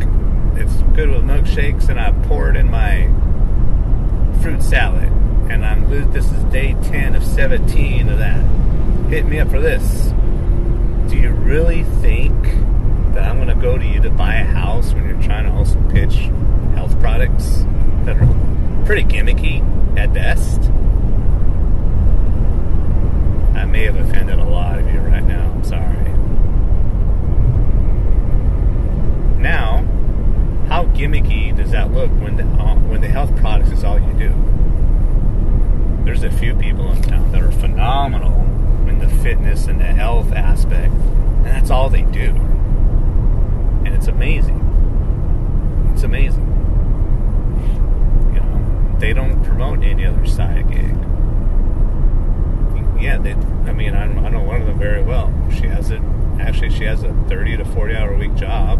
it's 0.56 0.74
good 0.96 1.10
with 1.10 1.24
milkshakes, 1.24 1.90
and 1.90 2.00
I 2.00 2.12
pour 2.28 2.50
it 2.50 2.56
in 2.56 2.70
my 2.70 3.06
fruit 4.42 4.62
salad. 4.62 5.12
And 5.50 5.66
I'm 5.66 5.90
this 6.12 6.26
is 6.26 6.44
day 6.46 6.76
10 6.84 7.16
of 7.16 7.24
17 7.24 8.10
of 8.10 8.18
that. 8.18 8.44
Hit 9.10 9.26
me 9.26 9.40
up 9.40 9.50
for 9.50 9.62
this. 9.62 10.12
Do 11.10 11.18
you 11.18 11.32
really 11.32 11.84
think 12.02 12.34
that 13.14 13.24
I'm 13.24 13.38
going 13.38 13.48
to 13.48 13.56
go 13.56 13.78
to 13.78 13.86
you 13.86 14.02
to 14.02 14.10
buy 14.10 14.36
a 14.36 14.44
house 14.44 14.94
when 14.94 15.08
you're 15.08 15.22
trying 15.24 15.46
to 15.46 15.52
also 15.52 15.82
pitch 15.90 16.30
health 16.78 17.00
products 17.00 17.66
that 18.06 18.16
are 18.18 18.86
pretty 18.86 19.04
gimmicky 19.04 19.64
at 19.98 20.14
best? 20.14 20.62
I 23.58 23.66
may 23.66 23.86
have 23.86 23.96
offended 23.96 24.38
a 24.38 24.44
lot 24.44 24.78
of 24.78 24.86
you 24.94 25.00
right 25.00 25.24
now. 25.24 25.52
I'm 25.54 25.64
sorry. 25.64 26.12
Now, 29.42 29.84
how 30.68 30.86
gimmicky 30.96 31.56
does 31.58 31.72
that 31.72 31.92
look 31.92 32.12
when 32.22 32.38
the 32.38 32.44
uh, 32.44 32.76
when 32.76 33.02
the 33.02 33.08
health 33.08 33.36
products 33.38 33.72
is 33.72 33.84
all 33.84 34.00
you 34.00 34.14
do? 34.14 34.32
There's 36.06 36.24
a 36.24 36.32
few 36.32 36.54
people 36.54 36.92
in 36.92 37.02
town 37.02 37.32
that 37.32 37.42
are 37.42 37.52
phenomenal 37.52 38.40
in 38.88 39.00
the 39.00 39.10
fitness 39.24 39.66
and 39.66 39.82
the 39.82 39.86
health 39.86 40.32
aspect, 40.32 40.94
and 40.94 41.48
that's 41.48 41.72
all 41.72 41.90
they 41.90 42.04
do. 42.04 42.36
And 43.84 43.96
it's 43.96 44.08
amazing. 44.08 44.62
It's 45.96 46.04
amazing. 46.04 46.47
They 49.00 49.14
don't 49.14 49.44
promote 49.44 49.84
any 49.84 50.06
other 50.06 50.26
side 50.26 50.70
gig. 50.70 50.98
Yeah, 53.00 53.20
they. 53.20 53.34
I 53.70 53.74
mean, 53.74 53.94
I, 53.94 54.08
know 54.08 54.42
one 54.42 54.62
of 54.62 54.68
them 54.68 54.80
very 54.80 55.04
well. 55.04 55.32
She 55.52 55.68
has 55.68 55.92
it. 55.92 56.02
Actually, 56.40 56.72
she 56.72 56.84
has 56.86 57.04
a 57.04 57.14
30 57.30 57.58
to 57.58 57.66
40 57.66 57.96
hour 57.96 58.14
a 58.14 58.18
week 58.18 58.34
job, 58.36 58.80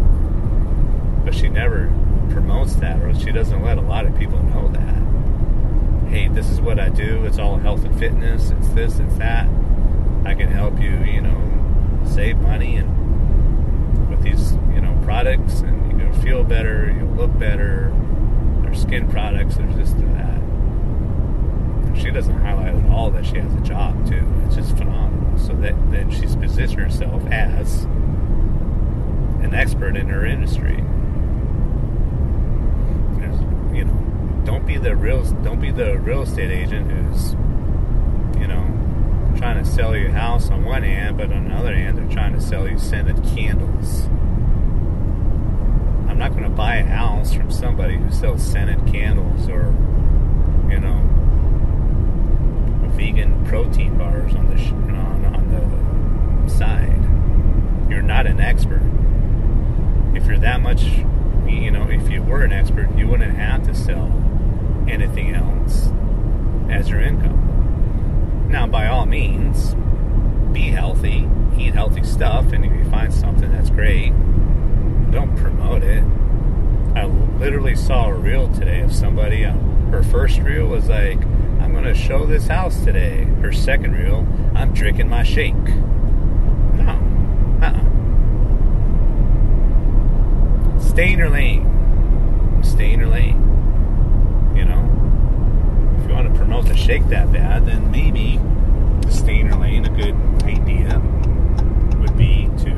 but 1.24 1.34
she 1.34 1.48
never 1.48 1.92
promotes 2.30 2.74
that, 2.76 3.00
or 3.00 3.14
she 3.14 3.30
doesn't 3.30 3.62
let 3.62 3.78
a 3.78 3.80
lot 3.80 4.06
of 4.06 4.18
people 4.18 4.42
know 4.42 4.68
that. 4.68 6.10
Hey, 6.10 6.28
this 6.28 6.50
is 6.50 6.60
what 6.60 6.80
I 6.80 6.88
do. 6.88 7.24
It's 7.24 7.38
all 7.38 7.58
health 7.58 7.84
and 7.84 7.96
fitness. 7.96 8.50
It's 8.50 8.68
this. 8.68 8.98
It's 8.98 9.16
that. 9.18 9.48
I 10.24 10.34
can 10.34 10.48
help 10.48 10.80
you, 10.80 10.98
you 11.04 11.20
know, 11.20 12.02
save 12.06 12.38
money 12.38 12.76
and 12.76 14.10
with 14.10 14.22
these, 14.22 14.52
you 14.74 14.80
know, 14.80 14.98
products, 15.04 15.60
and 15.60 15.92
gonna 15.92 16.22
feel 16.22 16.42
better. 16.42 16.92
You'll 16.92 17.14
look 17.14 17.38
better. 17.38 17.92
There's 18.68 18.82
skin 18.82 19.08
products. 19.08 19.56
There's 19.56 19.74
just 19.76 19.96
that. 19.98 20.42
She 21.96 22.10
doesn't 22.10 22.38
highlight 22.40 22.74
at 22.74 22.90
all 22.90 23.10
that 23.12 23.24
she 23.24 23.38
has 23.38 23.54
a 23.54 23.60
job 23.60 24.06
too. 24.06 24.30
It's 24.44 24.56
just 24.56 24.76
phenomenal. 24.76 25.38
So 25.38 25.54
that 25.54 25.74
then 25.90 26.10
she's 26.10 26.36
positioned 26.36 26.82
herself 26.82 27.24
as 27.28 27.84
an 29.42 29.54
expert 29.54 29.96
in 29.96 30.06
her 30.08 30.26
industry. 30.26 30.84
There's, 33.18 33.40
you 33.74 33.86
know, 33.86 34.42
don't 34.44 34.66
be 34.66 34.76
the 34.76 34.94
real 34.94 35.24
don't 35.42 35.60
be 35.60 35.70
the 35.70 35.96
real 35.98 36.20
estate 36.22 36.50
agent 36.50 36.90
who's, 36.90 37.32
you 38.38 38.48
know, 38.48 38.66
trying 39.38 39.64
to 39.64 39.70
sell 39.70 39.96
you 39.96 40.08
a 40.08 40.12
house 40.12 40.50
on 40.50 40.66
one 40.66 40.82
hand, 40.82 41.16
but 41.16 41.32
on 41.32 41.48
the 41.48 41.54
other 41.54 41.74
hand, 41.74 41.96
they're 41.96 42.14
trying 42.14 42.34
to 42.34 42.40
sell 42.40 42.68
you 42.68 42.78
scented 42.78 43.16
candles. 43.34 44.10
I'm 46.18 46.32
not 46.32 46.36
going 46.36 46.50
to 46.50 46.56
buy 46.56 46.78
a 46.78 46.84
house 46.84 47.32
from 47.32 47.48
somebody 47.48 47.96
who 47.96 48.10
sells 48.10 48.42
scented 48.42 48.84
candles 48.92 49.48
or, 49.48 49.72
you 50.68 50.80
know, 50.80 51.00
vegan 52.96 53.46
protein 53.46 53.96
bars 53.96 54.34
on 54.34 54.50
the 54.50 54.58
sh- 54.58 54.72
on, 54.72 55.24
on 55.26 56.44
the 56.44 56.50
side. 56.50 57.88
You're 57.88 58.02
not 58.02 58.26
an 58.26 58.40
expert. 58.40 58.82
If 60.16 60.26
you're 60.26 60.40
that 60.40 60.60
much, 60.60 60.82
you 61.46 61.70
know, 61.70 61.88
if 61.88 62.10
you 62.10 62.20
were 62.24 62.42
an 62.42 62.50
expert, 62.50 62.92
you 62.98 63.06
wouldn't 63.06 63.36
have 63.36 63.64
to 63.68 63.74
sell 63.76 64.10
anything 64.88 65.36
else 65.36 65.92
as 66.68 66.90
your 66.90 67.00
income. 67.00 68.48
Now, 68.50 68.66
by 68.66 68.88
all 68.88 69.06
means, 69.06 69.76
be 70.52 70.62
healthy, 70.62 71.28
eat 71.56 71.74
healthy 71.74 72.02
stuff, 72.02 72.52
and 72.52 72.64
if 72.64 72.72
you 72.72 72.90
find 72.90 73.14
something 73.14 73.52
that's 73.52 73.70
great, 73.70 74.12
don't 75.10 75.34
promote 75.36 75.82
it. 75.82 76.04
I 76.94 77.04
literally 77.04 77.76
saw 77.76 78.08
a 78.08 78.14
reel 78.14 78.52
today 78.52 78.80
of 78.80 78.92
somebody. 78.94 79.44
Um, 79.44 79.90
her 79.90 80.02
first 80.02 80.38
reel 80.40 80.66
was 80.66 80.88
like, 80.88 81.18
"I'm 81.60 81.72
going 81.72 81.84
to 81.84 81.94
show 81.94 82.26
this 82.26 82.46
house 82.48 82.82
today." 82.84 83.24
Her 83.40 83.52
second 83.52 83.92
reel, 83.92 84.26
"I'm 84.54 84.72
drinking 84.74 85.08
my 85.08 85.22
shake." 85.22 85.54
No, 86.74 86.98
uh-uh. 87.62 87.84
Stay 90.80 91.12
in 91.12 91.18
your 91.18 91.30
lane. 91.30 91.64
Stay 92.62 92.92
in 92.92 93.00
your 93.00 93.08
lane. 93.08 93.36
You 94.56 94.64
know, 94.64 94.84
if 96.00 96.08
you 96.08 96.14
want 96.14 96.28
to 96.32 96.34
promote 96.38 96.66
the 96.66 96.76
shake 96.76 97.06
that 97.08 97.30
bad, 97.32 97.66
then 97.66 97.90
maybe 97.90 98.40
stay 99.08 99.38
in 99.40 99.46
your 99.46 99.56
lane. 99.56 99.84
A 99.84 99.90
good 99.90 100.14
idea 100.44 101.00
would 102.00 102.16
be 102.16 102.48
to 102.58 102.74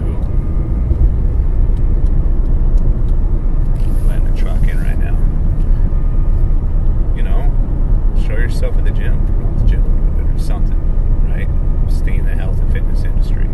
letting 4.06 4.24
the 4.30 4.36
truck 4.38 4.62
in 4.68 4.78
right 4.82 4.98
now. 4.98 5.16
You 7.16 7.22
know, 7.22 7.50
show 8.30 8.38
yourself 8.38 8.76
at 8.76 8.84
the 8.84 8.90
gym, 8.92 9.26
promote 9.26 9.58
the 9.58 9.64
gym 9.64 9.82
a 9.82 9.88
little 9.88 10.24
bit 10.24 10.36
or 10.36 10.38
something, 10.38 10.78
right? 11.28 11.48
Stay 11.90 12.14
in 12.14 12.24
the 12.24 12.34
health 12.34 12.60
and 12.60 12.72
fitness 12.72 13.02
industry. 13.02 13.48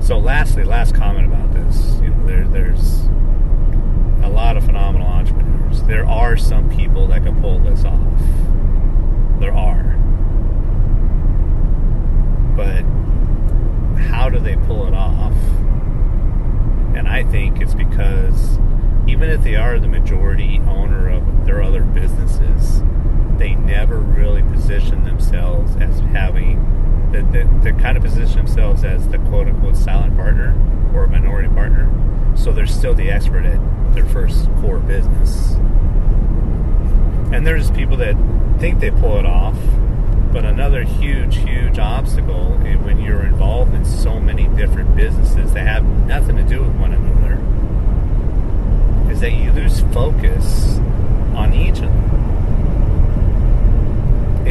So, 0.00 0.18
lastly, 0.18 0.64
last 0.64 0.94
comment 0.94 1.26
about 1.26 1.52
this. 1.52 2.00
You 2.00 2.08
know, 2.08 2.26
there, 2.26 2.48
there's 2.48 3.00
a 4.22 4.30
lot 4.32 4.56
of 4.56 4.64
phenomenal 4.64 5.06
entrepreneurs. 5.06 5.82
There 5.82 6.06
are 6.06 6.38
some 6.38 6.70
people 6.70 7.06
that 7.08 7.24
can 7.24 7.38
pull 7.42 7.58
this 7.58 7.84
off. 7.84 8.00
There 9.38 9.54
are. 9.54 9.82
But 12.56 12.84
how 14.08 14.30
do 14.30 14.38
they 14.38 14.56
pull 14.56 14.86
it 14.86 14.94
off? 14.94 15.36
And 16.96 17.06
I 17.06 17.24
think 17.24 17.60
it's 17.60 17.74
because 17.74 18.58
even 19.06 19.30
if 19.30 19.42
they 19.42 19.56
are 19.56 19.78
the 19.78 19.88
majority 19.88 20.60
owner 20.66 21.08
of 21.08 21.44
their 21.44 21.62
other 21.62 21.82
businesses, 21.82 22.82
they 23.36 23.54
never 23.54 23.98
really 23.98 24.42
position 24.42 25.04
themselves 25.04 25.74
as 25.76 25.98
having 26.12 27.10
the, 27.10 27.22
kind 27.92 28.02
of 28.02 28.10
position 28.10 28.38
themselves 28.38 28.84
as 28.84 29.06
the 29.08 29.18
quote 29.18 29.46
unquote 29.46 29.76
silent 29.76 30.16
partner 30.16 30.54
or 30.94 31.06
minority 31.06 31.48
partner. 31.48 31.90
So 32.34 32.50
they're 32.50 32.66
still 32.66 32.94
the 32.94 33.10
expert 33.10 33.44
at 33.44 33.60
their 33.94 34.06
first 34.06 34.46
core 34.62 34.78
business. 34.78 35.52
And 37.34 37.46
there's 37.46 37.70
people 37.72 37.98
that 37.98 38.16
think 38.58 38.80
they 38.80 38.90
pull 38.90 39.18
it 39.18 39.26
off, 39.26 39.58
but 40.32 40.46
another 40.46 40.84
huge, 40.84 41.36
huge 41.36 41.78
obstacle 41.78 42.52
when 42.82 42.98
you're 42.98 43.26
involved 43.26 43.74
in 43.74 43.84
so 43.84 44.18
many 44.18 44.48
different 44.56 44.96
businesses 44.96 45.52
that 45.52 45.66
have 45.66 45.84
nothing 45.84 46.36
to 46.36 46.44
do 46.44 46.62
with 46.62 46.74
one 46.76 46.92
another 46.94 47.38
is 49.12 49.20
that 49.20 49.32
you 49.32 49.52
lose 49.52 49.80
focus 49.92 50.78
on 51.34 51.52
each 51.52 51.80
of 51.80 51.90
them. 51.90 52.21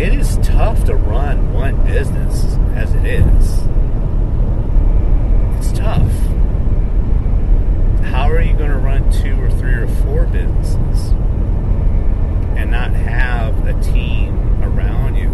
It 0.02 0.16
is 0.16 0.40
tough 0.42 0.86
to 0.86 0.96
run 0.96 1.54
one 1.54 1.76
business 1.86 2.44
as 2.74 2.92
it 2.96 3.06
is. 3.06 3.60
It's 5.60 5.78
tough. 5.78 6.12
How 8.06 8.28
are 8.28 8.42
you 8.42 8.56
going 8.56 8.72
to 8.72 8.80
run 8.80 9.12
two 9.12 9.40
or 9.40 9.52
three 9.52 9.74
or 9.76 9.88
four 9.88 10.26
businesses 10.26 11.12
and 12.58 12.72
not 12.72 12.94
have 12.94 13.68
a 13.68 13.80
team 13.84 14.64
around 14.64 15.18
you? 15.18 15.30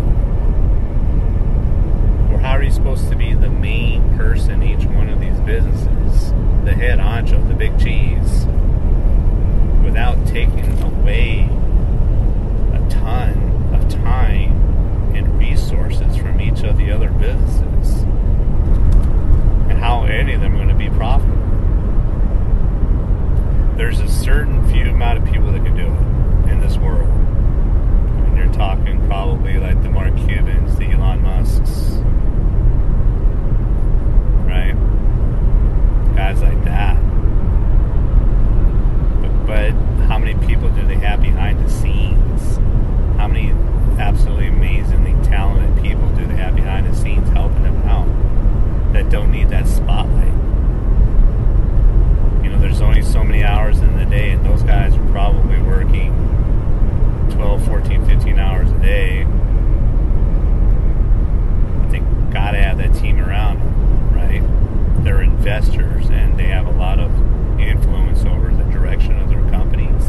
Or 2.35 2.37
how 2.37 2.57
are 2.57 2.63
you 2.63 2.71
supposed 2.71 3.09
to 3.09 3.15
be 3.15 3.35
the 3.35 3.49
main 3.49 4.17
person 4.17 4.61
in 4.61 4.81
each 4.81 4.85
one 4.87 5.07
of 5.07 5.21
these 5.21 5.39
businesses, 5.45 6.31
the 6.65 6.73
head 6.73 6.99
honcho, 6.99 7.47
the 7.47 7.53
big 7.53 7.79
cheese, 7.79 8.45
without 9.81 10.17
taking 10.27 10.77
away 10.83 11.43
a 12.73 12.89
ton 12.89 13.73
of 13.73 13.87
time 13.87 14.46
resources 15.49 16.17
from 16.17 16.41
each 16.41 16.63
of 16.63 16.77
the 16.77 16.91
other 16.91 17.09
businesses? 17.11 18.01
And 19.69 19.77
how 19.77 20.03
any 20.03 20.33
of 20.33 20.41
them 20.41 20.53
are 20.53 20.57
going 20.57 20.69
to 20.69 20.75
be 20.75 20.89
profitable? 20.89 21.35
There's 23.77 23.99
a 23.99 24.07
certain 24.07 24.69
few 24.71 24.89
amount 24.89 25.19
of 25.19 25.25
people 25.31 25.51
that 25.51 25.63
can 25.63 25.75
do 25.75 25.85
it 25.85 26.51
in 26.51 26.59
this 26.59 26.77
world. 26.77 27.07
And 27.07 28.37
you're 28.37 28.51
talking 28.53 29.05
probably 29.07 29.57
like 29.57 29.81
the 29.83 29.89
Mark 29.89 30.15
Cubans, 30.17 30.75
the 30.77 30.91
Elon 30.91 31.21
Musks, 31.21 31.69
right? 34.47 34.75
Guys 36.15 36.41
like 36.41 36.63
that. 36.65 36.95
But, 39.21 39.45
but 39.45 39.71
how 40.07 40.17
many 40.17 40.33
people 40.45 40.69
do 40.69 40.85
they 40.87 40.95
have 40.95 41.21
behind 41.21 41.47
today, 58.87 59.23
they 61.89 61.99
gotta 62.31 62.57
have 62.57 62.77
that 62.77 62.93
team 62.95 63.19
around 63.19 63.59
them, 63.59 64.13
right? 64.13 65.03
They're 65.03 65.21
investors 65.21 66.09
and 66.09 66.39
they 66.39 66.45
have 66.45 66.67
a 66.67 66.71
lot 66.71 66.99
of 66.99 67.11
influence 67.59 68.23
over 68.23 68.53
the 68.53 68.63
direction 68.71 69.19
of 69.19 69.27
their 69.27 69.41
companies. 69.49 70.03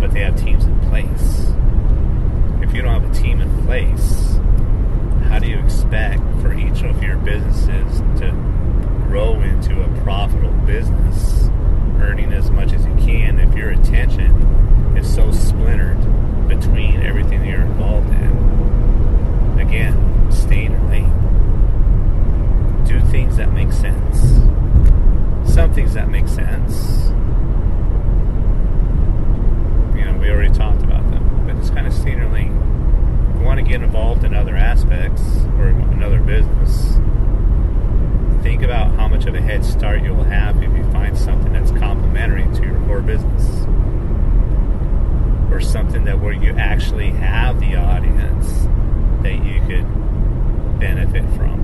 But 0.00 0.12
they 0.12 0.20
have 0.20 0.36
teams 0.36 0.64
in 0.64 0.80
place. 0.88 1.52
If 2.62 2.74
you 2.74 2.82
don't 2.82 3.00
have 3.00 3.10
a 3.10 3.14
team 3.14 3.40
how 5.28 5.38
do 5.38 5.46
you 5.48 5.58
expect 5.58 6.22
for 6.40 6.52
each 6.54 6.82
of 6.82 7.02
your 7.02 7.16
businesses 7.18 8.00
to 8.20 8.30
grow 9.08 9.40
into 9.40 9.82
a 9.82 9.88
profitable 10.02 10.52
business, 10.66 11.48
earning 12.00 12.32
as 12.32 12.50
much 12.50 12.72
as 12.72 12.84
you 12.84 12.94
can 12.96 13.38
if 13.40 13.54
your 13.56 13.70
attention 13.70 14.30
is 14.96 15.12
so 15.12 15.30
splintered 15.32 15.98
between 16.48 17.02
everything 17.02 17.40
that 17.40 17.48
you're 17.48 17.62
involved 17.62 18.08
in? 18.10 19.58
Again, 19.60 20.30
stay 20.30 20.64
in 20.66 20.72
your 20.72 20.82
lane. 20.82 21.10
Do 22.86 23.00
things 23.10 23.36
that 23.36 23.52
make 23.52 23.72
sense. 23.72 24.20
Some 25.52 25.72
things 25.72 25.94
that 25.94 26.08
make 26.08 26.28
sense. 26.28 27.08
You 29.96 30.04
know, 30.04 30.18
we 30.20 30.30
already 30.30 30.52
talked 30.52 30.82
about 30.82 31.08
them, 31.10 31.46
but 31.46 31.56
just 31.56 31.74
kind 31.74 31.86
of 31.86 31.92
stay 31.92 32.12
in 32.12 32.18
your 32.18 32.30
lane. 32.30 32.73
Want 33.44 33.64
to 33.64 33.70
get 33.70 33.82
involved 33.82 34.24
in 34.24 34.34
other 34.34 34.56
aspects 34.56 35.22
or 35.58 35.68
another 35.68 36.18
business, 36.18 36.94
think 38.42 38.62
about 38.62 38.92
how 38.96 39.06
much 39.06 39.26
of 39.26 39.34
a 39.36 39.40
head 39.40 39.64
start 39.64 40.02
you'll 40.02 40.24
have 40.24 40.60
if 40.60 40.76
you 40.76 40.82
find 40.90 41.16
something 41.16 41.52
that's 41.52 41.70
complementary 41.70 42.44
to 42.56 42.64
your 42.64 42.80
core 42.86 43.00
business. 43.00 43.44
Or 45.52 45.60
something 45.60 46.04
that 46.04 46.18
where 46.18 46.32
you 46.32 46.52
actually 46.56 47.10
have 47.10 47.60
the 47.60 47.76
audience 47.76 48.48
that 49.22 49.44
you 49.44 49.60
could 49.66 49.86
benefit 50.80 51.22
from. 51.36 51.60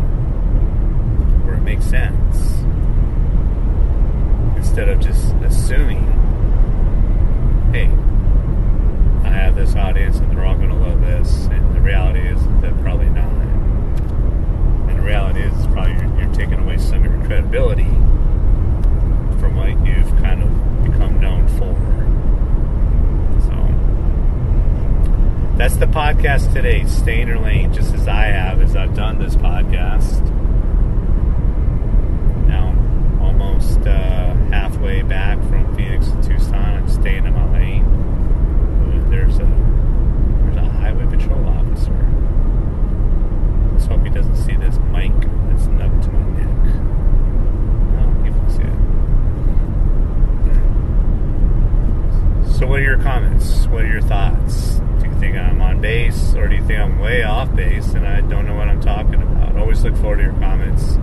Where 1.44 1.56
it 1.56 1.62
makes 1.62 1.86
sense. 1.86 2.60
Instead 4.56 4.88
of 4.88 5.00
just 5.00 5.34
assuming 5.42 6.04
hey 7.72 7.86
I 9.24 9.32
have 9.32 9.54
this 9.56 9.74
audience 9.74 10.18
and 10.18 10.30
they're 10.30 10.44
all 10.44 10.56
going 10.56 10.70
to 10.70 10.76
love 10.76 11.00
this 11.00 11.46
and 11.46 11.69
the 11.80 11.86
reality 11.86 12.20
is 12.20 12.42
that 12.60 12.78
probably 12.82 13.08
not 13.08 13.30
and 14.90 14.98
the 14.98 15.02
reality 15.02 15.40
is, 15.40 15.66
probably 15.68 15.92
you're, 15.92 16.20
you're 16.20 16.34
taking 16.34 16.58
away 16.58 16.76
some 16.76 17.04
of 17.04 17.10
your 17.10 17.24
credibility 17.24 17.88
from 19.40 19.56
what 19.56 19.68
you've 19.86 20.10
kind 20.18 20.42
of 20.42 20.50
become 20.84 21.18
known 21.20 21.48
for. 21.48 21.74
So 23.46 23.54
that's 25.56 25.76
the 25.76 25.86
podcast 25.86 26.52
today. 26.52 26.84
Stay 26.86 27.22
in 27.22 27.28
your 27.28 27.38
lane, 27.38 27.72
just 27.72 27.94
as 27.94 28.06
I 28.08 28.26
have, 28.26 28.60
as 28.60 28.76
I've 28.76 28.94
done 28.94 29.18
this 29.18 29.36
podcast. 29.36 30.20
Now, 32.46 32.74
almost 33.24 33.86
uh, 33.86 34.34
halfway 34.50 35.00
back 35.02 35.38
from 35.48 35.74
Phoenix 35.76 36.08
to 36.08 36.22
Tucson, 36.22 36.54
I'm 36.54 36.88
staying 36.90 37.24
in 37.24 37.32
my 37.32 37.50
lane. 37.52 37.86
There's 39.08 39.36
a 39.38 39.46
there's 40.44 40.56
a 40.56 40.68
highway 40.70 41.06
patrol 41.06 41.48
Let's 43.80 43.86
hope 43.86 44.02
he 44.02 44.10
doesn't 44.10 44.36
see 44.36 44.56
this 44.56 44.76
mic 44.92 45.12
that's 45.48 45.66
up 45.68 46.02
to 46.02 46.10
my 46.10 46.22
neck. 46.36 46.48
No, 47.94 48.02
he 48.24 48.30
won't 48.30 48.50
see 48.50 48.62
it. 48.62 48.74
So, 52.58 52.66
what 52.66 52.80
are 52.80 52.82
your 52.82 52.98
comments? 53.02 53.66
What 53.68 53.84
are 53.84 53.88
your 53.88 54.02
thoughts? 54.02 54.80
Do 55.00 55.08
you 55.08 55.14
think 55.18 55.36
I'm 55.36 55.62
on 55.62 55.80
base, 55.80 56.34
or 56.34 56.48
do 56.48 56.56
you 56.56 56.64
think 56.66 56.80
I'm 56.80 56.98
way 56.98 57.22
off 57.22 57.54
base 57.54 57.94
and 57.94 58.04
I 58.06 58.20
don't 58.20 58.46
know 58.46 58.56
what 58.56 58.68
I'm 58.68 58.80
talking 58.80 59.14
about? 59.14 59.56
Always 59.56 59.82
look 59.84 59.96
forward 59.96 60.16
to 60.16 60.24
your 60.24 60.34
comments, 60.34 60.96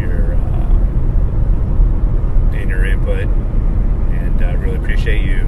your 0.00 0.34
uh, 0.34 0.74
and 2.56 2.70
your 2.70 2.86
input, 2.86 3.28
and 3.28 4.42
I 4.42 4.54
uh, 4.54 4.56
really 4.56 4.76
appreciate 4.76 5.22
you 5.24 5.46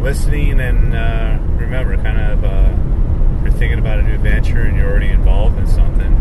listening. 0.00 0.60
And 0.60 0.94
uh, 0.94 1.38
remember, 1.56 1.96
kind 1.96 2.20
of. 2.20 2.44
Uh, 2.44 2.76
you're 3.48 3.58
thinking 3.58 3.78
about 3.78 3.98
a 3.98 4.02
new 4.02 4.18
venture 4.18 4.64
and 4.64 4.76
you're 4.76 4.90
already 4.90 5.08
involved 5.08 5.58
in 5.58 5.66
something, 5.66 6.12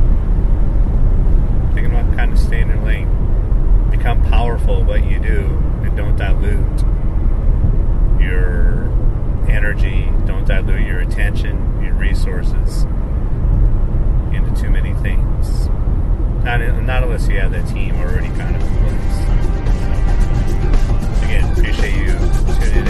thinking 1.74 1.92
about 1.92 2.16
kind 2.16 2.32
of 2.32 2.40
staying 2.40 2.70
in 2.70 2.78
your 2.78 2.86
lane. 2.86 3.90
Become 3.92 4.24
powerful 4.30 4.80
at 4.80 4.86
what 4.86 5.04
you 5.04 5.20
do 5.20 5.42
and 5.84 5.98
don't 5.98 6.16
dilute 6.16 6.82
your 8.22 8.86
energy, 9.50 10.10
don't 10.26 10.46
dilute 10.46 10.88
your 10.88 11.02
attention, 11.02 11.84
your 11.84 11.96
resources 11.96 12.84
into 14.34 14.54
too 14.56 14.70
many 14.70 14.94
things. 14.96 15.68
Not, 16.46 16.62
not 16.84 17.04
unless 17.04 17.28
you 17.28 17.42
have 17.42 17.52
that 17.52 17.68
team 17.68 17.94
already 17.96 18.30
kind 18.38 18.56
of 18.56 18.62
in 18.62 18.70
place. 18.84 19.18
So, 20.96 21.26
again, 21.26 21.52
appreciate 21.52 21.94
you 21.94 22.14
tuning 22.62 22.78
in, 22.78 22.87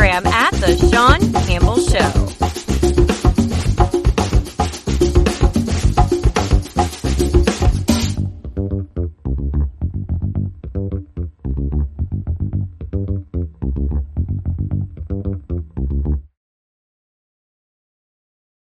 Instagram 0.00 0.26
at 0.26 0.52
The 0.54 0.76
Sean 0.90 1.32
Campbell 1.44 1.78
Show. 1.78 2.29